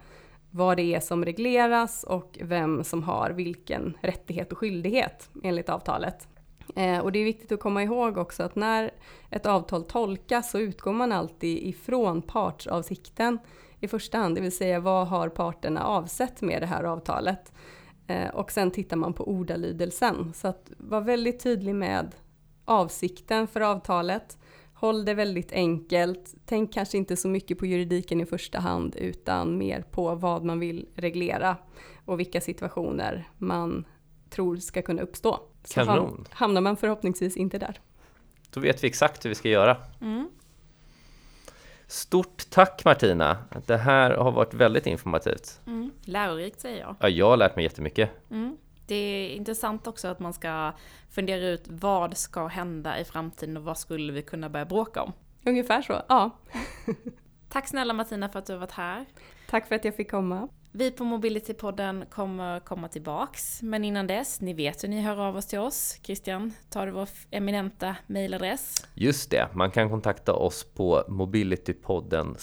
vad 0.51 0.77
det 0.77 0.95
är 0.95 1.01
som 1.01 1.25
regleras 1.25 2.05
och 2.05 2.39
vem 2.43 2.85
som 2.85 3.03
har 3.03 3.31
vilken 3.31 3.97
rättighet 4.03 4.53
och 4.53 4.59
skyldighet 4.59 5.31
enligt 5.43 5.69
avtalet. 5.69 6.29
Eh, 6.77 6.99
och 6.99 7.13
det 7.13 7.19
är 7.19 7.25
viktigt 7.25 7.53
att 7.53 7.61
komma 7.61 7.83
ihåg 7.83 8.19
också 8.19 8.43
att 8.43 8.57
när 8.57 8.91
ett 9.31 9.47
avtal 9.47 9.85
tolkas 9.85 10.51
så 10.51 10.59
utgår 10.59 10.93
man 10.93 11.13
alltid 11.13 11.59
ifrån 11.59 12.23
partsavsikten 12.23 13.39
i 13.81 13.89
första 13.89 14.19
hand, 14.19 14.35
det 14.35 14.41
vill 14.41 14.57
säga 14.57 14.81
vad 14.81 15.09
har 15.09 15.29
parterna 15.29 15.85
avsett 15.85 16.41
med 16.41 16.63
det 16.63 16.67
här 16.67 16.85
avtalet? 16.85 17.53
Eh, 18.07 18.29
och 18.29 18.51
sen 18.53 18.71
tittar 18.71 18.97
man 18.97 19.13
på 19.13 19.29
ordalydelsen. 19.29 20.33
Så 20.35 20.49
att 20.49 20.71
var 20.77 21.01
väldigt 21.01 21.43
tydlig 21.43 21.75
med 21.75 22.15
avsikten 22.65 23.47
för 23.47 23.61
avtalet. 23.61 24.39
Håll 24.81 25.05
det 25.05 25.15
väldigt 25.15 25.53
enkelt. 25.53 26.35
Tänk 26.47 26.75
kanske 26.75 26.99
inte 26.99 27.17
så 27.17 27.29
mycket 27.29 27.59
på 27.59 27.67
juridiken 27.67 28.21
i 28.21 28.27
första 28.27 28.59
hand 28.59 28.97
utan 28.97 29.59
mer 29.59 29.83
på 29.83 30.15
vad 30.15 30.45
man 30.45 30.61
vill 30.61 30.89
reglera 30.95 31.57
och 32.05 32.21
vilka 32.21 32.41
situationer 32.41 33.29
man 33.39 33.87
tror 34.31 34.57
ska 34.57 34.83
kunna 34.83 35.03
uppstå. 35.03 35.41
Kanon! 35.75 36.27
Så 36.31 36.37
hamnar 36.37 36.61
man 36.61 36.77
förhoppningsvis 36.77 37.37
inte 37.37 37.59
där. 37.59 37.81
Då 38.51 38.61
vet 38.61 38.85
vi 38.85 38.89
exakt 38.89 39.25
hur 39.25 39.29
vi 39.29 39.35
ska 39.35 39.49
göra. 39.49 39.77
Mm. 40.01 40.29
Stort 41.87 42.51
tack 42.51 42.85
Martina! 42.85 43.37
Det 43.67 43.77
här 43.77 44.11
har 44.11 44.33
varit 44.33 44.55
väldigt 44.55 44.87
informativt. 44.87 45.61
Mm. 45.67 45.91
Lärorikt 46.05 46.61
säger 46.61 46.81
jag. 46.81 46.97
Ja, 47.01 47.09
jag 47.09 47.29
har 47.31 47.37
lärt 47.37 47.57
mig 47.57 47.65
jättemycket. 47.65 48.11
Mm. 48.31 48.57
Det 48.89 48.95
är 48.95 49.37
intressant 49.37 49.87
också 49.87 50.09
att 50.09 50.21
man 50.21 50.33
ska 50.33 50.73
fundera 51.11 51.49
ut 51.49 51.65
vad 51.69 52.17
ska 52.17 52.47
hända 52.47 52.99
i 53.01 53.05
framtiden 53.05 53.57
och 53.57 53.63
vad 53.63 53.79
skulle 53.79 54.13
vi 54.13 54.23
kunna 54.23 54.49
börja 54.49 54.65
bråka 54.65 55.03
om? 55.03 55.13
Ungefär 55.47 55.83
så, 55.83 56.03
ja. 56.09 56.31
Tack 57.49 57.69
snälla 57.69 57.93
Martina 57.93 58.29
för 58.29 58.39
att 58.39 58.47
du 58.47 58.53
har 58.53 58.61
varit 58.61 58.73
här. 58.73 59.07
Tack 59.51 59.67
för 59.69 59.75
att 59.75 59.85
jag 59.85 59.97
fick 59.97 60.11
komma. 60.11 60.49
Vi 60.79 60.91
på 60.91 61.05
Mobilitypodden 61.05 62.05
kommer 62.11 62.61
komma 62.61 62.89
tillbaks, 62.89 63.63
men 63.63 63.85
innan 63.85 64.07
dess, 64.07 64.41
ni 64.41 64.53
vet 64.53 64.85
hur 64.85 64.89
ni 64.89 65.01
hör 65.01 65.21
av 65.21 65.37
oss 65.37 65.47
till 65.47 65.59
oss. 65.59 65.99
Christian, 66.03 66.53
tar 66.71 66.87
du 66.87 66.93
vår 66.93 67.09
eminenta 67.31 67.97
mailadress? 68.07 68.87
Just 68.95 69.31
det, 69.31 69.49
man 69.55 69.71
kan 69.71 69.91
kontakta 69.91 70.33
oss 70.33 70.65
på 70.65 71.05
mobilitypodden 71.09 72.37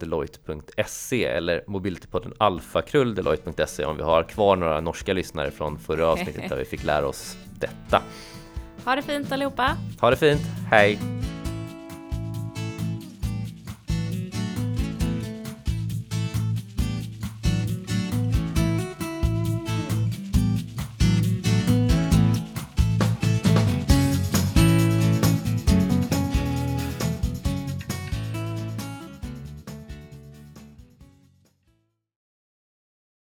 deloitte.se 0.00 1.24
eller 1.24 1.64
mobilitypodden 1.66 2.32
alfakrull 2.38 3.14
deloitte.se 3.14 3.84
om 3.84 3.96
vi 3.96 4.02
har 4.02 4.22
kvar 4.22 4.56
några 4.56 4.80
norska 4.80 5.12
lyssnare 5.12 5.50
från 5.50 5.78
förra 5.78 6.06
avsnittet 6.06 6.48
där 6.48 6.56
vi 6.56 6.64
fick 6.64 6.84
lära 6.84 7.08
oss 7.08 7.36
detta. 7.60 8.02
Ha 8.84 8.96
det 8.96 9.02
fint 9.02 9.32
allihopa! 9.32 9.76
Ha 10.00 10.10
det 10.10 10.16
fint, 10.16 10.42
hej! 10.70 10.98